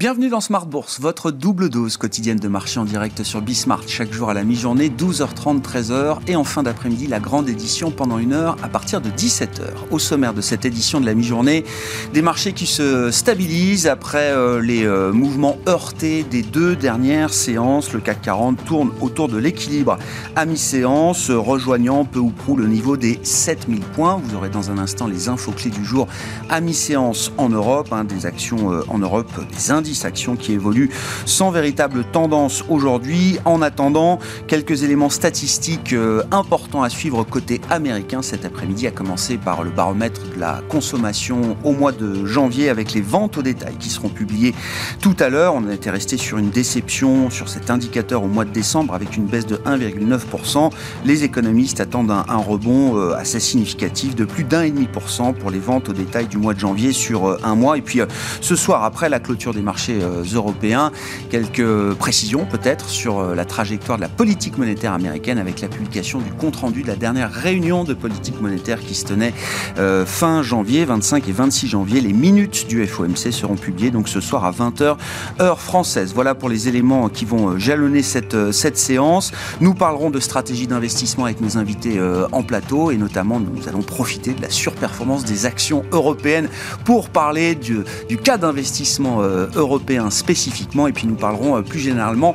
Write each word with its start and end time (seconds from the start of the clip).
Bienvenue 0.00 0.30
dans 0.30 0.40
Smart 0.40 0.64
Bourse, 0.64 0.98
votre 0.98 1.30
double 1.30 1.68
dose 1.68 1.98
quotidienne 1.98 2.38
de 2.38 2.48
marché 2.48 2.80
en 2.80 2.86
direct 2.86 3.22
sur 3.22 3.42
Bismart, 3.42 3.82
chaque 3.86 4.10
jour 4.10 4.30
à 4.30 4.34
la 4.34 4.44
mi-journée, 4.44 4.88
12h30, 4.88 5.60
13h, 5.60 6.20
et 6.26 6.36
en 6.36 6.44
fin 6.44 6.62
d'après-midi, 6.62 7.06
la 7.06 7.20
grande 7.20 7.50
édition 7.50 7.90
pendant 7.90 8.18
une 8.18 8.32
heure 8.32 8.56
à 8.62 8.68
partir 8.68 9.02
de 9.02 9.10
17h. 9.10 9.60
Au 9.90 9.98
sommaire 9.98 10.32
de 10.32 10.40
cette 10.40 10.64
édition 10.64 11.02
de 11.02 11.04
la 11.04 11.12
mi-journée, 11.12 11.66
des 12.14 12.22
marchés 12.22 12.54
qui 12.54 12.64
se 12.64 13.10
stabilisent 13.10 13.86
après 13.86 14.30
euh, 14.30 14.62
les 14.62 14.86
euh, 14.86 15.12
mouvements 15.12 15.58
heurtés 15.68 16.22
des 16.22 16.40
deux 16.40 16.76
dernières 16.76 17.34
séances. 17.34 17.92
Le 17.92 18.00
CAC 18.00 18.22
40 18.22 18.64
tourne 18.64 18.92
autour 19.02 19.28
de 19.28 19.36
l'équilibre 19.36 19.98
à 20.34 20.46
mi-séance, 20.46 21.30
rejoignant 21.30 22.06
peu 22.06 22.20
ou 22.20 22.30
prou 22.30 22.56
le 22.56 22.68
niveau 22.68 22.96
des 22.96 23.20
7000 23.22 23.80
points. 23.80 24.18
Vous 24.24 24.34
aurez 24.34 24.48
dans 24.48 24.70
un 24.70 24.78
instant 24.78 25.06
les 25.06 25.28
infos 25.28 25.52
clés 25.52 25.68
du 25.68 25.84
jour 25.84 26.08
à 26.48 26.62
mi-séance 26.62 27.32
en 27.36 27.50
Europe, 27.50 27.92
hein, 27.92 28.04
des 28.04 28.24
actions 28.24 28.72
euh, 28.72 28.80
en 28.88 28.98
Europe, 28.98 29.30
des 29.52 29.70
indices 29.70 29.89
actions 30.04 30.36
qui 30.36 30.52
évoluent 30.52 30.90
sans 31.26 31.50
véritable 31.50 32.04
tendance 32.04 32.64
aujourd'hui. 32.68 33.38
En 33.44 33.62
attendant, 33.62 34.18
quelques 34.46 34.82
éléments 34.82 35.10
statistiques 35.10 35.92
euh, 35.92 36.22
importants 36.30 36.82
à 36.82 36.90
suivre 36.90 37.24
côté 37.24 37.60
américain 37.70 38.22
cet 38.22 38.44
après-midi, 38.44 38.86
à 38.86 38.90
commencer 38.90 39.38
par 39.38 39.62
le 39.62 39.70
baromètre 39.70 40.20
de 40.34 40.40
la 40.40 40.60
consommation 40.68 41.56
au 41.64 41.72
mois 41.72 41.92
de 41.92 42.26
janvier 42.26 42.68
avec 42.68 42.92
les 42.92 43.00
ventes 43.00 43.38
au 43.38 43.42
détail 43.42 43.76
qui 43.78 43.88
seront 43.88 44.08
publiées 44.08 44.54
tout 45.00 45.16
à 45.18 45.28
l'heure. 45.28 45.54
On 45.54 45.70
été 45.70 45.90
resté 45.90 46.16
sur 46.16 46.38
une 46.38 46.50
déception 46.50 47.30
sur 47.30 47.48
cet 47.48 47.70
indicateur 47.70 48.22
au 48.22 48.26
mois 48.26 48.44
de 48.44 48.50
décembre 48.50 48.94
avec 48.94 49.16
une 49.16 49.26
baisse 49.26 49.46
de 49.46 49.56
1,9%. 49.56 50.70
Les 51.04 51.24
économistes 51.24 51.80
attendent 51.80 52.10
un, 52.10 52.36
rebond 52.36 52.96
euh, 52.96 53.14
assez 53.14 53.40
significatif 53.40 54.14
de 54.14 54.24
plus 54.24 54.44
d'1,5% 54.44 55.34
pour 55.34 55.50
les 55.50 55.58
ventes 55.58 55.88
au 55.88 55.92
détail 55.92 56.26
du 56.26 56.38
mois 56.38 56.54
de 56.54 56.60
janvier 56.60 56.92
sur 56.92 57.28
euh, 57.28 57.40
un 57.42 57.54
mois. 57.54 57.78
Et 57.78 57.82
puis 57.82 58.00
ce 58.40 58.56
soir, 58.56 58.84
après 58.84 59.08
la 59.08 59.20
clôture 59.20 59.54
des 59.54 59.62
marchés, 59.62 59.79
euh, 59.88 60.22
européens. 60.34 60.92
Quelques 61.30 61.94
précisions 61.94 62.44
peut-être 62.44 62.88
sur 62.88 63.18
euh, 63.18 63.34
la 63.34 63.44
trajectoire 63.44 63.98
de 63.98 64.02
la 64.02 64.08
politique 64.08 64.58
monétaire 64.58 64.92
américaine 64.92 65.38
avec 65.38 65.60
la 65.60 65.68
publication 65.68 66.18
du 66.18 66.30
compte-rendu 66.32 66.82
de 66.82 66.88
la 66.88 66.96
dernière 66.96 67.32
réunion 67.32 67.84
de 67.84 67.94
politique 67.94 68.40
monétaire 68.40 68.80
qui 68.80 68.94
se 68.94 69.04
tenait 69.04 69.32
euh, 69.78 70.04
fin 70.04 70.42
janvier, 70.42 70.84
25 70.84 71.28
et 71.28 71.32
26 71.32 71.68
janvier. 71.68 72.00
Les 72.00 72.12
minutes 72.12 72.66
du 72.68 72.86
FOMC 72.86 73.32
seront 73.32 73.56
publiées 73.56 73.90
donc 73.90 74.08
ce 74.08 74.20
soir 74.20 74.44
à 74.44 74.52
20h 74.52 74.96
heure 75.40 75.60
française. 75.60 76.12
Voilà 76.14 76.34
pour 76.34 76.48
les 76.48 76.68
éléments 76.68 77.08
qui 77.08 77.24
vont 77.24 77.58
jalonner 77.58 78.02
cette, 78.02 78.52
cette 78.52 78.76
séance. 78.76 79.32
Nous 79.60 79.74
parlerons 79.74 80.10
de 80.10 80.20
stratégie 80.20 80.66
d'investissement 80.66 81.24
avec 81.24 81.40
nos 81.40 81.56
invités 81.58 81.98
en 82.32 82.42
plateau 82.42 82.90
et 82.90 82.96
notamment 82.96 83.40
nous 83.40 83.68
allons 83.68 83.82
profiter 83.82 84.32
de 84.32 84.42
la 84.42 84.50
surperformance 84.50 85.24
des 85.24 85.46
actions 85.46 85.84
européennes 85.92 86.48
pour 86.84 87.08
parler 87.08 87.54
du, 87.54 87.78
du 88.08 88.16
cas 88.18 88.36
d'investissement 88.36 89.20
européen 89.22 89.69
européen 89.70 90.10
spécifiquement. 90.10 90.88
Et 90.88 90.92
puis 90.92 91.06
nous 91.06 91.14
parlerons 91.14 91.56
euh, 91.56 91.62
plus 91.62 91.78
généralement 91.78 92.34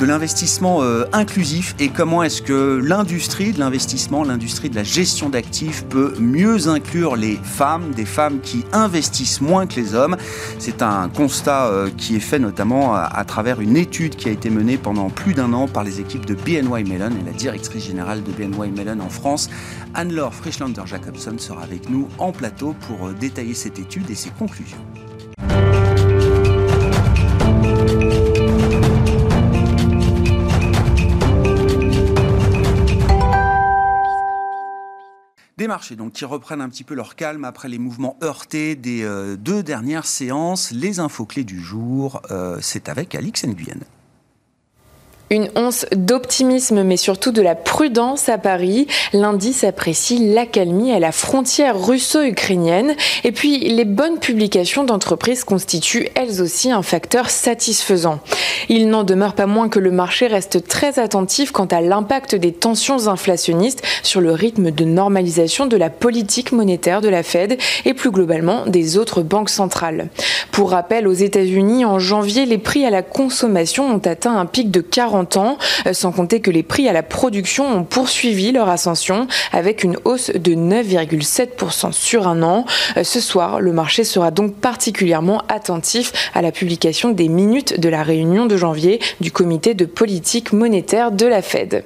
de 0.00 0.06
l'investissement 0.06 0.82
euh, 0.82 1.04
inclusif 1.12 1.74
et 1.78 1.88
comment 1.88 2.22
est-ce 2.22 2.40
que 2.40 2.80
l'industrie 2.82 3.52
de 3.52 3.60
l'investissement, 3.60 4.24
l'industrie 4.24 4.70
de 4.70 4.76
la 4.76 4.84
gestion 4.84 5.28
d'actifs 5.28 5.84
peut 5.84 6.14
mieux 6.18 6.68
inclure 6.68 7.16
les 7.16 7.38
femmes, 7.42 7.90
des 7.94 8.06
femmes 8.06 8.40
qui 8.40 8.64
investissent 8.72 9.40
moins 9.40 9.66
que 9.66 9.76
les 9.76 9.94
hommes. 9.94 10.16
C'est 10.58 10.82
un 10.82 11.08
constat 11.08 11.66
euh, 11.66 11.90
qui 11.96 12.16
est 12.16 12.20
fait 12.20 12.38
notamment 12.38 12.94
à, 12.94 13.24
travers 13.24 13.60
une 13.60 13.76
étude 13.76 14.16
qui 14.16 14.28
a 14.28 14.32
été 14.32 14.48
menée 14.48 14.78
pendant 14.78 15.10
plus 15.10 15.34
d'un 15.34 15.52
an 15.52 15.68
par 15.68 15.84
les 15.84 16.00
équipes 16.00 16.24
de 16.24 16.34
BNY 16.34 16.84
Mellon 16.84 17.10
et 17.10 17.24
la 17.26 17.32
directrice 17.32 17.84
générale 17.84 18.22
de 18.22 18.32
BNY 18.32 18.70
Mellon 18.70 19.00
en 19.00 19.10
France, 19.10 19.50
Anne-Laure 19.94 20.34
Frischlander-Jacobson, 20.34 21.38
sera 21.38 21.62
avec 21.62 21.90
nous 21.90 22.08
en 22.18 22.32
plateau 22.32 22.74
pour 22.86 23.10
détailler 23.10 23.54
cette 23.54 23.78
étude 23.78 24.08
et 24.10 24.14
ses 24.14 24.30
conclusions. 24.30 24.78
Marchés 35.70 35.94
donc 35.94 36.14
qui 36.14 36.24
reprennent 36.24 36.60
un 36.60 36.68
petit 36.68 36.82
peu 36.82 36.94
leur 36.94 37.14
calme 37.14 37.44
après 37.44 37.68
les 37.68 37.78
mouvements 37.78 38.16
heurtés 38.24 38.74
des 38.74 39.04
euh, 39.04 39.36
deux 39.36 39.62
dernières 39.62 40.04
séances. 40.04 40.72
Les 40.72 40.98
infos 40.98 41.26
clés 41.26 41.44
du 41.44 41.60
jour, 41.60 42.20
euh, 42.32 42.58
c'est 42.60 42.88
avec 42.88 43.14
Alix 43.14 43.44
Nguyen. 43.44 43.78
Une 45.32 45.48
once 45.54 45.86
d'optimisme, 45.94 46.82
mais 46.82 46.96
surtout 46.96 47.30
de 47.30 47.40
la 47.40 47.54
prudence 47.54 48.28
à 48.28 48.36
Paris. 48.36 48.88
L'indice 49.12 49.62
apprécie 49.62 50.18
l'accalmie 50.34 50.90
à 50.90 50.98
la 50.98 51.12
frontière 51.12 51.80
russo-ukrainienne. 51.80 52.96
Et 53.22 53.30
puis, 53.30 53.60
les 53.60 53.84
bonnes 53.84 54.18
publications 54.18 54.82
d'entreprises 54.82 55.44
constituent 55.44 56.08
elles 56.16 56.42
aussi 56.42 56.72
un 56.72 56.82
facteur 56.82 57.30
satisfaisant. 57.30 58.18
Il 58.68 58.88
n'en 58.88 59.04
demeure 59.04 59.34
pas 59.34 59.46
moins 59.46 59.68
que 59.68 59.78
le 59.78 59.92
marché 59.92 60.26
reste 60.26 60.66
très 60.66 60.98
attentif 60.98 61.52
quant 61.52 61.66
à 61.66 61.80
l'impact 61.80 62.34
des 62.34 62.52
tensions 62.52 63.06
inflationnistes 63.06 63.84
sur 64.02 64.20
le 64.20 64.32
rythme 64.32 64.72
de 64.72 64.84
normalisation 64.84 65.66
de 65.66 65.76
la 65.76 65.90
politique 65.90 66.50
monétaire 66.50 67.00
de 67.00 67.08
la 67.08 67.22
Fed 67.22 67.56
et 67.84 67.94
plus 67.94 68.10
globalement 68.10 68.66
des 68.66 68.98
autres 68.98 69.22
banques 69.22 69.50
centrales. 69.50 70.08
Pour 70.50 70.72
rappel, 70.72 71.06
aux 71.06 71.12
États-Unis, 71.12 71.84
en 71.84 72.00
janvier, 72.00 72.46
les 72.46 72.58
prix 72.58 72.84
à 72.84 72.90
la 72.90 73.02
consommation 73.02 73.94
ont 73.94 74.02
atteint 74.04 74.36
un 74.36 74.46
pic 74.46 74.72
de 74.72 74.80
40 74.80 75.19
ans, 75.36 75.58
euh, 75.86 75.92
sans 75.92 76.12
compter 76.12 76.40
que 76.40 76.50
les 76.50 76.62
prix 76.62 76.88
à 76.88 76.92
la 76.92 77.02
production 77.02 77.66
ont 77.66 77.84
poursuivi 77.84 78.52
leur 78.52 78.68
ascension 78.68 79.26
avec 79.52 79.84
une 79.84 79.96
hausse 80.04 80.30
de 80.30 80.54
9,7% 80.54 81.92
sur 81.92 82.28
un 82.28 82.42
an. 82.42 82.64
Euh, 82.96 83.04
ce 83.04 83.20
soir, 83.20 83.60
le 83.60 83.72
marché 83.72 84.04
sera 84.04 84.30
donc 84.30 84.54
particulièrement 84.54 85.42
attentif 85.48 86.12
à 86.34 86.42
la 86.42 86.52
publication 86.52 87.10
des 87.10 87.28
minutes 87.28 87.78
de 87.78 87.88
la 87.88 88.02
réunion 88.02 88.46
de 88.46 88.56
janvier 88.56 89.00
du 89.20 89.32
comité 89.32 89.74
de 89.74 89.84
politique 89.84 90.52
monétaire 90.52 91.12
de 91.12 91.26
la 91.26 91.42
Fed. 91.42 91.84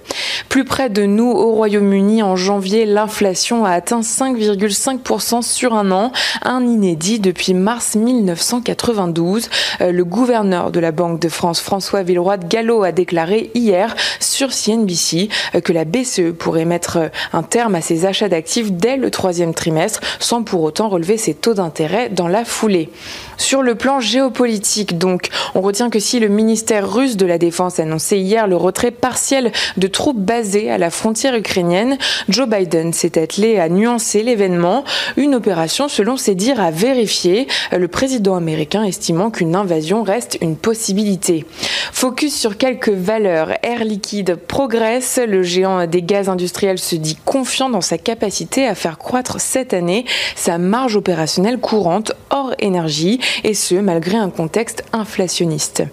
Plus 0.49 0.65
près 0.65 0.91
de 0.91 1.05
nous, 1.05 1.31
au 1.31 1.53
Royaume-Uni, 1.53 2.22
en 2.22 2.37
janvier, 2.37 2.87
l'inflation 2.87 3.65
a 3.65 3.71
atteint 3.71 4.01
5,5% 4.01 5.43
sur 5.43 5.75
un 5.75 5.91
an, 5.91 6.12
un 6.43 6.62
inédit 6.66 7.19
depuis 7.19 7.55
mars 7.55 7.95
1992. 7.97 9.49
Euh, 9.81 9.93
le 9.93 10.05
gouverneur 10.05 10.71
de 10.71 10.81
la 10.81 10.93
Banque 10.93 11.21
de 11.21 11.28
France, 11.28 11.61
François 11.61 12.03
Villeroy 12.03 12.37
de 12.37 12.47
Gallo, 12.47 12.83
a 12.83 12.93
déclaré 12.93 13.23
hier 13.54 13.94
sur 14.20 14.50
CNBC 14.52 15.28
euh, 15.54 15.60
que 15.60 15.72
la 15.72 15.84
BCE 15.84 16.32
pourrait 16.38 16.64
mettre 16.64 16.96
euh, 16.98 17.08
un 17.32 17.42
terme 17.42 17.74
à 17.74 17.80
ses 17.80 18.06
achats 18.06 18.28
d'actifs 18.28 18.72
dès 18.72 18.96
le 18.96 19.10
troisième 19.10 19.54
trimestre 19.54 20.00
sans 20.18 20.42
pour 20.42 20.62
autant 20.62 20.88
relever 20.88 21.16
ses 21.16 21.34
taux 21.34 21.54
d'intérêt 21.54 22.08
dans 22.08 22.28
la 22.28 22.44
foulée. 22.44 22.90
Sur 23.36 23.62
le 23.62 23.74
plan 23.74 24.00
géopolitique, 24.00 24.98
donc, 24.98 25.28
on 25.54 25.60
retient 25.60 25.90
que 25.90 25.98
si 25.98 26.20
le 26.20 26.28
ministère 26.28 26.90
russe 26.90 27.16
de 27.16 27.26
la 27.26 27.38
Défense 27.38 27.78
annonçait 27.80 28.18
hier 28.18 28.46
le 28.46 28.56
retrait 28.56 28.90
partiel 28.90 29.52
de 29.76 29.86
troupes 29.86 30.20
basées 30.20 30.70
à 30.70 30.78
la 30.78 30.91
frontière 30.91 31.34
ukrainienne, 31.34 31.98
Joe 32.28 32.48
Biden 32.48 32.92
s'est 32.92 33.20
attelé 33.20 33.58
à 33.58 33.68
nuancer 33.68 34.22
l'événement, 34.22 34.84
une 35.16 35.34
opération 35.34 35.88
selon 35.88 36.16
ses 36.16 36.34
dires 36.34 36.60
à 36.60 36.70
vérifier, 36.70 37.48
le 37.72 37.88
président 37.88 38.36
américain 38.36 38.84
estimant 38.84 39.30
qu'une 39.30 39.56
invasion 39.56 40.02
reste 40.02 40.38
une 40.41 40.56
possibilité. 40.56 41.44
Focus 41.92 42.34
sur 42.34 42.56
quelques 42.56 42.91
valeurs. 43.04 43.50
Air 43.62 43.84
Liquide 43.84 44.34
progresse, 44.34 45.20
le 45.25 45.42
géant 45.42 45.87
des 45.87 46.03
gaz 46.03 46.28
industriels 46.28 46.78
se 46.78 46.97
dit 46.97 47.16
confiant 47.25 47.69
dans 47.69 47.82
sa 47.82 47.98
capacité 47.98 48.66
à 48.66 48.75
faire 48.75 48.98
croître 48.98 49.41
cette 49.41 49.75
année 49.75 50.06
sa 50.34 50.59
marge 50.59 50.97
opérationnelle 50.97 51.59
courante 51.59 52.12
hors 52.31 52.54
énergie 52.59 53.20
et 53.44 53.54
ce 53.54 53.75
malgré 53.75 54.16
un 54.16 54.31
contexte 54.31 54.84
inflationniste. 54.92 55.84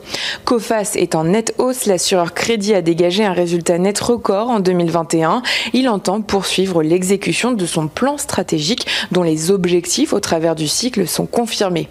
Cofas 0.45 0.93
est 0.95 1.13
en 1.13 1.25
nette 1.25 1.53
hausse, 1.57 1.85
l'assureur 1.85 2.33
crédit 2.33 2.73
a 2.73 2.81
dégagé 2.81 3.25
un 3.25 3.33
résultat 3.33 3.77
net 3.77 3.99
record 3.99 4.49
en 4.49 4.61
2021. 4.61 5.43
Il 5.73 5.89
entend 5.89 6.21
poursuivre 6.21 6.81
l'exécution 6.81 7.51
de 7.51 7.65
son 7.65 7.87
plan 7.89 8.17
stratégique 8.17 8.87
dont 9.11 9.23
les 9.23 9.51
objectifs 9.51 10.13
au 10.13 10.21
travers 10.21 10.55
du 10.55 10.67
cycle 10.67 11.07
sont 11.07 11.25
confirmés. 11.25 11.89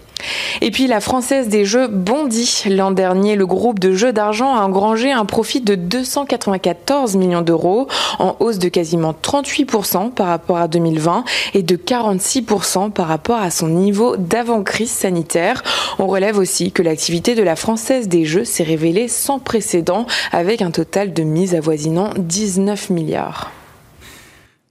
Et 0.60 0.70
puis 0.70 0.86
la 0.86 1.00
Française 1.00 1.48
des 1.48 1.64
Jeux 1.64 1.88
bondit. 1.88 2.64
L'an 2.68 2.90
dernier, 2.90 3.36
le 3.36 3.46
groupe 3.46 3.78
de 3.78 3.92
jeux 3.92 4.12
d'argent 4.12 4.54
a 4.54 4.62
engrangé 4.62 5.12
un 5.12 5.24
profit 5.24 5.60
de 5.60 5.74
294 5.74 7.16
millions 7.16 7.42
d'euros, 7.42 7.88
en 8.18 8.36
hausse 8.40 8.58
de 8.58 8.68
quasiment 8.68 9.12
38% 9.12 10.10
par 10.10 10.26
rapport 10.26 10.58
à 10.58 10.68
2020 10.68 11.24
et 11.54 11.62
de 11.62 11.76
46% 11.76 12.90
par 12.90 13.08
rapport 13.08 13.40
à 13.40 13.50
son 13.50 13.68
niveau 13.68 14.16
d'avant-crise 14.16 14.90
sanitaire. 14.90 15.62
On 15.98 16.06
relève 16.06 16.38
aussi 16.38 16.72
que 16.72 16.82
l'activité 16.82 17.34
de 17.34 17.42
la 17.42 17.56
Française 17.56 18.08
des 18.08 18.24
Jeux 18.24 18.44
s'est 18.44 18.64
révélée 18.64 19.08
sans 19.08 19.38
précédent 19.38 20.06
avec 20.32 20.62
un 20.62 20.70
total 20.70 21.12
de 21.12 21.22
mise 21.22 21.54
avoisinant 21.54 22.10
19 22.16 22.90
milliards. 22.90 23.50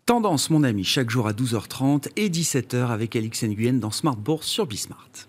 Tendance, 0.05 0.49
mon 0.49 0.63
ami, 0.63 0.83
chaque 0.83 1.11
jour 1.11 1.27
à 1.27 1.33
12h30 1.33 2.07
et 2.15 2.29
17h 2.29 2.87
avec 2.87 3.15
Alix 3.15 3.43
Nguyen 3.43 3.73
dans 3.73 3.91
Smart 3.91 4.17
sur 4.41 4.65
Bismart. 4.65 5.28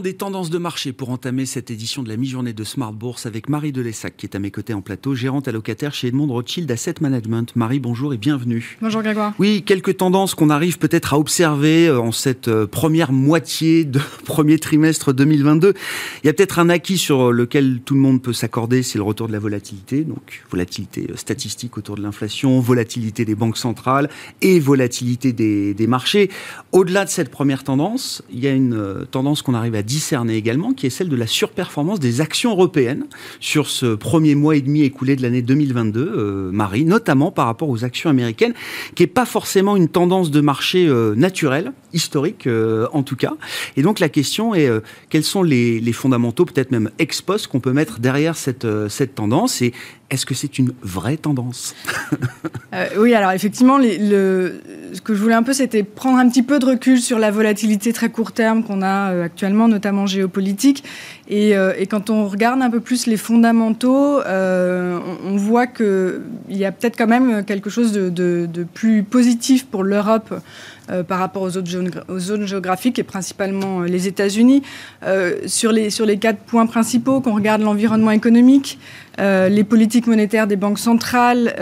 Parlons 0.00 0.12
des 0.12 0.16
tendances 0.16 0.48
de 0.48 0.56
marché 0.56 0.94
pour 0.94 1.10
entamer 1.10 1.44
cette 1.44 1.70
édition 1.70 2.02
de 2.02 2.08
la 2.08 2.16
mi-journée 2.16 2.54
de 2.54 2.64
Smart 2.64 2.92
Bourse 2.94 3.26
avec 3.26 3.50
Marie 3.50 3.70
Delessac 3.70 4.16
qui 4.16 4.24
est 4.24 4.34
à 4.34 4.38
mes 4.38 4.50
côtés 4.50 4.72
en 4.72 4.80
plateau, 4.80 5.14
gérante 5.14 5.46
allocataire 5.46 5.92
chez 5.92 6.08
Edmond 6.08 6.28
Rothschild 6.28 6.70
Asset 6.70 6.94
Management. 7.02 7.54
Marie, 7.54 7.80
bonjour 7.80 8.14
et 8.14 8.16
bienvenue. 8.16 8.78
Bonjour 8.80 9.02
Grégoire. 9.02 9.34
Oui, 9.38 9.62
quelques 9.62 9.98
tendances 9.98 10.34
qu'on 10.34 10.48
arrive 10.48 10.78
peut-être 10.78 11.12
à 11.12 11.18
observer 11.18 11.88
euh, 11.88 12.00
en 12.00 12.12
cette 12.12 12.48
euh, 12.48 12.66
première 12.66 13.12
moitié 13.12 13.84
de 13.84 14.00
premier 14.24 14.58
trimestre 14.58 15.12
2022. 15.12 15.74
Il 16.24 16.26
y 16.26 16.30
a 16.30 16.32
peut-être 16.32 16.60
un 16.60 16.70
acquis 16.70 16.96
sur 16.96 17.30
lequel 17.30 17.80
tout 17.84 17.92
le 17.92 18.00
monde 18.00 18.22
peut 18.22 18.32
s'accorder, 18.32 18.82
c'est 18.82 18.96
le 18.96 19.04
retour 19.04 19.26
de 19.26 19.32
la 19.32 19.38
volatilité. 19.38 20.04
Donc 20.04 20.44
volatilité 20.50 21.08
euh, 21.10 21.16
statistique 21.16 21.76
autour 21.76 21.96
de 21.96 22.02
l'inflation, 22.02 22.58
volatilité 22.60 23.26
des 23.26 23.34
banques 23.34 23.58
centrales 23.58 24.08
et 24.40 24.60
volatilité 24.60 25.34
des, 25.34 25.74
des 25.74 25.86
marchés. 25.86 26.30
Au-delà 26.72 27.04
de 27.04 27.10
cette 27.10 27.28
première 27.28 27.64
tendance, 27.64 28.22
il 28.32 28.40
y 28.40 28.46
a 28.46 28.52
une 28.52 29.04
tendance 29.10 29.42
qu'on 29.42 29.54
arrive 29.54 29.74
à 29.74 29.82
discerner 29.90 30.36
également, 30.36 30.72
qui 30.72 30.86
est 30.86 30.90
celle 30.90 31.08
de 31.08 31.16
la 31.16 31.26
surperformance 31.26 31.98
des 31.98 32.20
actions 32.20 32.52
européennes 32.52 33.06
sur 33.40 33.68
ce 33.68 33.96
premier 33.96 34.36
mois 34.36 34.54
et 34.54 34.60
demi 34.60 34.82
écoulé 34.82 35.16
de 35.16 35.22
l'année 35.22 35.42
2022, 35.42 36.00
euh, 36.00 36.50
Marie, 36.52 36.84
notamment 36.84 37.32
par 37.32 37.46
rapport 37.46 37.68
aux 37.68 37.82
actions 37.82 38.08
américaines, 38.08 38.54
qui 38.94 39.02
n'est 39.02 39.08
pas 39.08 39.26
forcément 39.26 39.76
une 39.76 39.88
tendance 39.88 40.30
de 40.30 40.40
marché 40.40 40.86
euh, 40.86 41.16
naturelle, 41.16 41.72
historique 41.92 42.46
euh, 42.46 42.86
en 42.92 43.02
tout 43.02 43.16
cas. 43.16 43.34
Et 43.76 43.82
donc 43.82 43.98
la 43.98 44.08
question 44.08 44.54
est 44.54 44.70
quels 45.08 45.24
sont 45.24 45.42
les, 45.42 45.80
les 45.80 45.92
fondamentaux, 45.92 46.44
peut-être 46.44 46.70
même 46.70 46.90
ex 47.00 47.20
post, 47.20 47.48
qu'on 47.48 47.58
peut 47.58 47.72
mettre 47.72 47.98
derrière 47.98 48.36
cette, 48.36 48.68
cette 48.88 49.16
tendance? 49.16 49.60
Et 49.60 49.72
est-ce 50.10 50.26
que 50.26 50.34
c'est 50.34 50.58
une 50.58 50.72
vraie 50.82 51.16
tendance? 51.16 51.74
Euh, 52.72 52.86
Oui, 52.98 53.14
alors 53.14 53.32
effectivement, 53.32 53.78
ce 53.80 55.00
que 55.00 55.12
je 55.12 55.20
voulais 55.20 55.34
un 55.34 55.42
peu, 55.42 55.52
c'était 55.52 55.82
prendre 55.82 56.18
un 56.18 56.28
petit 56.28 56.44
peu 56.44 56.60
de 56.60 56.66
recul 56.66 57.00
sur 57.00 57.18
la 57.18 57.32
volatilité 57.32 57.92
très 57.92 58.10
court 58.10 58.30
terme 58.30 58.62
qu'on 58.62 58.80
a 58.82 59.10
euh, 59.10 59.24
actuellement, 59.24 59.66
notamment 59.66 60.06
géopolitique. 60.06 60.84
Et, 61.30 61.56
euh, 61.56 61.72
et, 61.78 61.86
quand 61.86 62.10
on 62.10 62.26
regarde 62.26 62.60
un 62.60 62.70
peu 62.70 62.80
plus 62.80 63.06
les 63.06 63.16
fondamentaux, 63.16 64.20
euh, 64.20 64.98
on, 65.24 65.34
on, 65.34 65.36
voit 65.36 65.68
qu'il 65.68 66.20
y 66.48 66.64
a 66.64 66.72
peut-être 66.72 66.98
quand 66.98 67.06
même 67.06 67.44
quelque 67.44 67.70
chose 67.70 67.92
de, 67.92 68.08
de, 68.08 68.48
de 68.52 68.64
plus 68.64 69.04
positif 69.04 69.64
pour 69.64 69.84
l'Europe 69.84 70.34
euh, 70.90 71.04
par 71.04 71.20
rapport 71.20 71.42
aux 71.42 71.56
autres 71.56 71.70
zones, 72.18 72.46
géographiques 72.48 72.98
et 72.98 73.04
principalement 73.04 73.82
les 73.82 74.08
États-Unis. 74.08 74.62
sur, 75.46 75.70
les, 75.70 75.90
sur 75.90 76.04
les 76.04 76.18
quatre 76.18 76.40
points 76.40 76.66
principaux, 76.66 77.20
qu'on 77.20 77.36
regarde 77.36 77.62
l'environnement 77.62 78.10
économique, 78.10 78.80
les 79.18 79.64
politiques 79.64 80.08
monétaires 80.08 80.48
des 80.48 80.56
banques 80.56 80.80
centrales, 80.80 81.54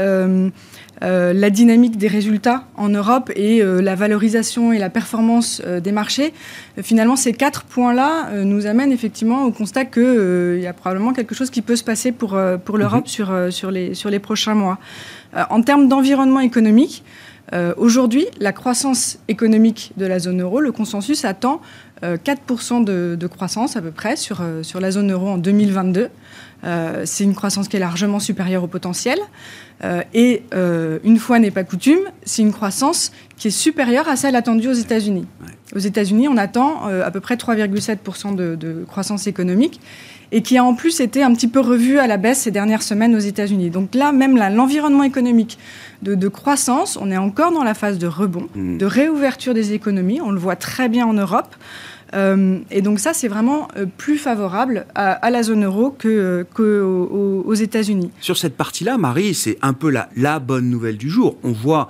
euh, 1.02 1.32
la 1.32 1.50
dynamique 1.50 1.96
des 1.96 2.08
résultats 2.08 2.64
en 2.76 2.88
Europe 2.88 3.30
et 3.36 3.62
euh, 3.62 3.80
la 3.80 3.94
valorisation 3.94 4.72
et 4.72 4.78
la 4.78 4.90
performance 4.90 5.62
euh, 5.64 5.78
des 5.78 5.92
marchés. 5.92 6.32
finalement, 6.82 7.14
ces 7.14 7.32
quatre 7.32 7.62
points-là 7.64 8.30
nous 8.44 8.66
amènent 8.66 8.92
effectivement 8.92 9.44
au 9.44 9.52
constat 9.52 9.84
qu'il 9.84 10.60
y 10.60 10.66
a 10.66 10.72
probablement 10.72 11.12
quelque 11.12 11.34
chose 11.34 11.50
qui 11.50 11.62
peut 11.62 11.76
se 11.76 11.84
passer 11.84 12.12
pour, 12.12 12.38
pour 12.64 12.78
l'Europe 12.78 13.04
mmh. 13.04 13.08
sur, 13.08 13.32
sur, 13.50 13.70
les, 13.70 13.94
sur 13.94 14.10
les 14.10 14.18
prochains 14.18 14.54
mois. 14.54 14.78
en 15.50 15.62
termes 15.62 15.88
d'environnement 15.88 16.40
économique, 16.40 17.04
Aujourd'hui, 17.78 18.26
la 18.40 18.52
croissance 18.52 19.18
économique 19.26 19.92
de 19.96 20.04
la 20.04 20.18
zone 20.18 20.42
euro, 20.42 20.60
le 20.60 20.70
consensus 20.70 21.24
attend 21.24 21.62
4% 22.02 22.84
de, 22.84 23.16
de, 23.18 23.26
croissance 23.26 23.74
à 23.74 23.80
peu 23.80 23.90
près 23.90 24.16
sur, 24.16 24.42
sur 24.60 24.80
la 24.80 24.90
zone 24.90 25.10
euro 25.10 25.28
en 25.30 25.38
2022. 25.38 26.10
Euh, 26.64 27.02
c'est 27.04 27.24
une 27.24 27.34
croissance 27.34 27.68
qui 27.68 27.76
est 27.76 27.80
largement 27.80 28.18
supérieure 28.18 28.64
au 28.64 28.66
potentiel. 28.66 29.18
Euh, 29.84 30.02
et 30.12 30.42
euh, 30.54 30.98
une 31.04 31.18
fois 31.18 31.38
n'est 31.38 31.52
pas 31.52 31.62
coutume, 31.62 32.00
c'est 32.24 32.42
une 32.42 32.52
croissance 32.52 33.12
qui 33.36 33.48
est 33.48 33.52
supérieure 33.52 34.08
à 34.08 34.16
celle 34.16 34.34
attendue 34.34 34.68
aux 34.68 34.72
États-Unis. 34.72 35.26
Ouais. 35.40 35.52
Aux 35.76 35.78
États-Unis, 35.78 36.28
on 36.28 36.36
attend 36.36 36.86
à 36.86 37.10
peu 37.10 37.20
près 37.20 37.36
3,7% 37.36 38.34
de, 38.34 38.54
de, 38.54 38.84
croissance 38.88 39.26
économique 39.26 39.80
et 40.32 40.40
qui 40.42 40.56
a 40.56 40.64
en 40.64 40.74
plus 40.74 41.00
été 41.00 41.22
un 41.22 41.32
petit 41.34 41.46
peu 41.46 41.60
revu 41.60 41.98
à 41.98 42.06
la 42.06 42.16
baisse 42.16 42.40
ces 42.40 42.50
dernières 42.50 42.82
semaines 42.82 43.14
aux 43.14 43.20
États-Unis. 43.20 43.68
Donc 43.68 43.94
là, 43.94 44.10
même 44.10 44.36
l'environnement 44.36 45.02
économique 45.02 45.58
de, 46.00 46.14
de, 46.14 46.28
croissance, 46.28 46.98
on 47.00 47.10
est 47.10 47.18
encore 47.18 47.52
dans 47.52 47.64
la 47.64 47.74
phase 47.74 47.98
de 47.98 48.06
rebond, 48.06 48.48
mmh. 48.54 48.78
de 48.78 48.86
réouverture 48.86 49.52
des 49.52 49.74
économies. 49.74 50.20
On 50.22 50.30
le 50.30 50.38
voit 50.38 50.56
très 50.56 50.88
bien 50.88 51.06
en 51.06 51.12
Europe. 51.12 51.54
Euh, 52.14 52.58
et 52.70 52.82
donc 52.82 53.00
ça, 53.00 53.12
c'est 53.12 53.28
vraiment 53.28 53.68
euh, 53.76 53.86
plus 53.96 54.18
favorable 54.18 54.86
à, 54.94 55.30
la 55.30 55.42
zone 55.42 55.64
euro 55.64 55.90
que, 55.90 56.46
que 56.54 56.82
aux, 56.82 57.42
aux 57.46 57.54
États-Unis. 57.54 58.10
Sur 58.20 58.36
cette 58.36 58.56
partie-là, 58.56 58.98
Marie, 58.98 59.34
c'est 59.34 59.58
un 59.62 59.72
peu 59.72 59.90
la, 59.90 60.38
bonne 60.38 60.70
nouvelle 60.70 60.96
du 60.96 61.10
jour. 61.10 61.36
On 61.42 61.52
voit 61.52 61.88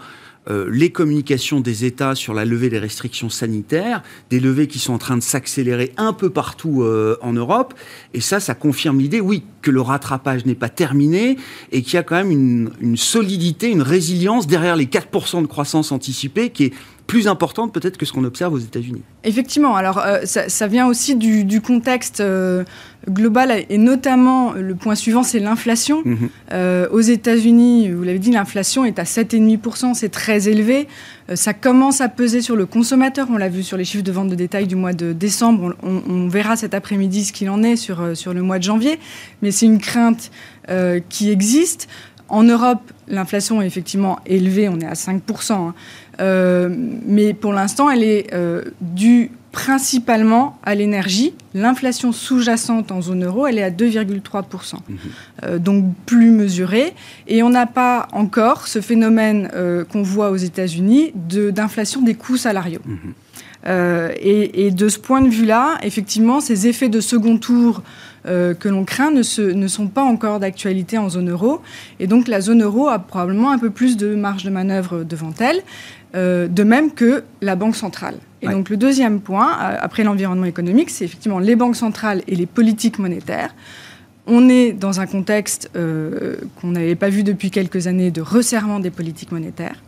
euh, 0.50 0.69
les 0.73 0.91
communications 0.91 1.61
des 1.61 1.85
États 1.85 2.15
sur 2.15 2.32
la 2.32 2.44
levée 2.44 2.70
des 2.70 2.79
restrictions 2.79 3.29
sanitaires, 3.29 4.03
des 4.31 4.41
levées 4.41 4.67
qui 4.67 4.79
sont 4.79 4.94
en 4.94 4.99
train 4.99 5.17
de 5.17 5.23
s'accélérer 5.23 5.93
un 5.99 6.15
peu 6.15 6.31
partout 6.31 6.82
euh, 6.82 7.19
en 7.21 7.35
Europe. 7.35 7.75
Et 8.14 8.21
ça, 8.21 8.41
ça 8.41 8.55
confirme 8.55 8.99
l'idée, 8.99 9.21
oui, 9.21 9.43
que 9.61 9.71
le 9.71 9.82
rattrapage 9.82 10.47
n'est 10.47 10.55
pas 10.55 10.71
terminé 10.71 11.37
et 11.71 11.82
qu'il 11.82 11.94
y 11.94 11.99
a 11.99 12.03
quand 12.03 12.17
même 12.17 12.31
une, 12.31 12.71
une 12.81 12.97
solidité, 12.97 13.71
une 13.71 13.82
résilience 13.82 14.47
derrière 14.47 14.76
les 14.76 14.87
4% 14.87 15.43
de 15.43 15.47
croissance 15.47 15.93
anticipée 15.93 16.50
qui 16.50 16.64
est 16.64 16.73
plus 17.08 17.26
importante 17.26 17.72
peut-être 17.72 17.96
que 17.96 18.06
ce 18.06 18.12
qu'on 18.12 18.22
observe 18.25 18.52
aux 18.52 18.58
États-Unis. 18.58 19.02
Effectivement, 19.25 19.75
alors 19.75 19.99
euh, 19.99 20.20
ça, 20.25 20.49
ça, 20.49 20.66
vient 20.69 20.87
aussi 20.87 21.16
du, 21.16 21.44
du 21.44 21.60
contexte 21.60 22.20
euh, 22.20 22.64
global 23.08 23.64
et 23.70 23.78
notamment 23.78 24.52
le 24.52 24.75
point 24.75 24.94
suivant, 24.94 25.22
c'est 25.22 25.38
l'inflation. 25.38 26.02
Mm 26.05 26.14
-hmm. 26.14 26.28
euh, 26.52 26.96
aux 26.96 27.00
États-Unis, 27.00 27.90
vous 27.90 28.05
l'avez 28.05 28.19
dit, 28.19 28.31
l'inflation 28.31 28.84
est 28.84 28.99
à 28.99 29.05
7,5%, 29.05 29.94
c'est 29.94 30.12
très 30.22 30.40
élevé. 30.49 30.87
Euh, 31.31 31.37
ça 31.37 31.55
commence 31.55 31.99
à 32.00 32.08
peser 32.08 32.40
sur 32.43 32.56
le 32.56 32.66
consommateur, 32.66 33.26
on 33.31 33.38
l'a 33.38 33.49
vu 33.49 33.62
sur 33.62 33.76
les 33.81 33.87
chiffres 33.88 34.04
de 34.04 34.12
vente 34.12 34.28
de 34.28 34.38
détail 34.44 34.66
du 34.66 34.76
mois 34.76 34.93
de 34.93 35.08
décembre, 35.12 35.75
on, 35.82 35.90
on, 35.90 36.02
on 36.14 36.28
verra 36.28 36.54
cet 36.56 36.72
après-midi 36.75 37.25
ce 37.25 37.32
qu'il 37.32 37.49
en 37.56 37.62
est 37.62 37.76
sur, 37.76 37.99
euh, 38.00 38.14
sur 38.22 38.32
le 38.34 38.43
mois 38.43 38.58
de 38.58 38.64
janvier, 38.70 38.94
mais 39.40 39.50
c'est 39.56 39.66
une 39.66 39.81
crainte 39.90 40.31
euh, 40.69 41.00
qui 41.08 41.31
existe. 41.31 41.88
En 42.28 42.42
Europe, 42.42 42.92
l'inflation 43.08 43.62
est 43.62 43.66
effectivement 43.66 44.19
élevée, 44.26 44.69
on 44.69 44.78
est 44.80 44.86
à 44.86 44.92
5%. 44.92 45.52
Hein. 45.52 45.75
Euh, 46.20 46.69
mais 47.06 47.32
pour 47.32 47.52
l'instant, 47.52 47.90
elle 47.90 48.02
est 48.02 48.32
euh, 48.34 48.64
due 48.80 49.30
principalement 49.52 50.58
à 50.62 50.75
l'énergie. 50.75 51.32
L'inflation 51.54 52.12
sous-jacente 52.12 52.92
en 52.92 53.00
zone 53.00 53.25
euro, 53.25 53.46
elle 53.46 53.58
est 53.58 53.62
à 53.62 53.70
2,3%, 53.70 54.75
mmh. 54.75 54.94
euh, 55.44 55.58
donc 55.58 55.86
plus 56.04 56.30
mesurée. 56.30 56.92
Et 57.28 57.42
on 57.42 57.48
n'a 57.48 57.66
pas 57.66 58.08
encore 58.12 58.69
ce 58.69 58.80
phénomène 58.80 59.50
qu'on 59.90 60.02
voit 60.02 60.30
aux 60.30 60.36
États-Unis 60.36 61.12
d'inflation 61.14 62.00
de, 62.02 62.06
des 62.06 62.14
coûts 62.14 62.36
salariaux. 62.36 62.82
Mmh. 62.84 63.70
Et, 64.20 64.66
et, 64.66 64.70
de 64.70 64.88
ce 64.88 64.98
point 64.98 65.20
de 65.20 65.28
vue-là, 65.28 65.78
effectivement, 65.82 66.40
ces 66.40 66.69
effets 66.69 66.88
de 66.88 67.00
second 67.00 67.37
tour 67.37 67.82
euh, 68.26 68.54
que 68.54 68.68
l'on 68.68 68.84
craint 68.84 69.10
ne, 69.10 69.22
se, 69.22 69.42
ne, 69.42 69.68
sont 69.68 69.88
pas 69.88 70.02
encore 70.02 70.40
d'actualité 70.40 70.98
en 70.98 71.08
zone 71.08 71.30
euro. 71.30 71.60
Et 72.00 72.06
donc 72.06 72.28
la 72.28 72.40
zone 72.40 72.62
euro 72.62 72.88
a 72.88 72.98
probablement 72.98 73.50
un 73.50 73.58
peu 73.58 73.70
plus 73.70 73.96
de 73.96 74.14
marge 74.14 74.44
de 74.44 74.50
manœuvre 74.50 75.04
devant 75.04 75.32
elle, 75.38 75.62
euh, 76.14 76.48
de 76.48 76.62
même 76.62 76.92
que 76.92 77.22
la 77.42 77.54
Banque 77.54 77.76
centrale. 77.76 78.16
Et 78.40 78.46
ouais. 78.46 78.54
donc 78.54 78.70
le 78.70 78.78
deuxième 78.78 79.20
point, 79.20 79.50
euh, 79.50 79.76
après 79.78 80.04
l'environnement 80.04 80.46
économique, 80.46 80.88
c'est 80.88 81.04
effectivement 81.04 81.38
les 81.38 81.54
banques 81.54 81.76
centrales 81.76 82.22
et 82.26 82.34
les 82.34 82.46
politiques 82.46 82.98
monétaires. 82.98 83.54
On 84.26 84.48
est 84.48 84.72
dans 84.72 85.00
un 85.00 85.06
contexte 85.06 85.70
euh, 85.76 86.37
qu'on 86.60 86.68
n'avait 86.68 86.94
pas 86.94 87.10
vu 87.10 87.25
depuis 87.25 87.50
quelques 87.50 87.87
années 87.87 88.10
de 88.10 88.22
resserrement 88.22 88.80
des 88.80 88.90
politiques 88.90 89.32
monétaires. 89.32 89.82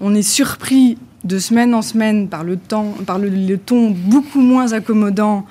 On 0.00 0.14
est 0.14 0.22
surpris 0.22 0.98
de 1.22 1.38
semaine 1.38 1.72
en 1.72 1.82
semaine 1.82 2.28
par 2.28 2.42
le, 2.42 2.56
temps, 2.56 2.94
par 3.06 3.20
le, 3.20 3.28
le 3.28 3.56
ton 3.56 3.90
beaucoup 3.90 4.40
moins 4.40 4.72
accommodant 4.72 5.46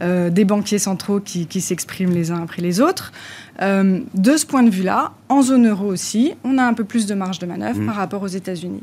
euh, 0.00 0.30
des 0.30 0.44
banquiers 0.44 0.78
centraux 0.78 1.20
qui, 1.20 1.46
qui 1.46 1.60
s'expriment 1.60 2.12
les 2.12 2.30
uns 2.30 2.42
après 2.42 2.62
les 2.62 2.80
autres. 2.80 3.12
Euh, 3.60 4.00
de 4.14 4.36
ce 4.36 4.46
point 4.46 4.62
de 4.62 4.70
vue-là, 4.70 5.12
en 5.28 5.42
zone 5.42 5.68
euro 5.68 5.86
aussi, 5.86 6.34
on 6.44 6.58
a 6.58 6.64
un 6.64 6.74
peu 6.74 6.84
plus 6.84 7.06
de 7.06 7.14
marge 7.14 7.38
de 7.40 7.46
manœuvre 7.46 7.80
mmh. 7.80 7.86
par 7.86 7.96
rapport 7.96 8.22
aux 8.22 8.28
États-Unis. 8.28 8.82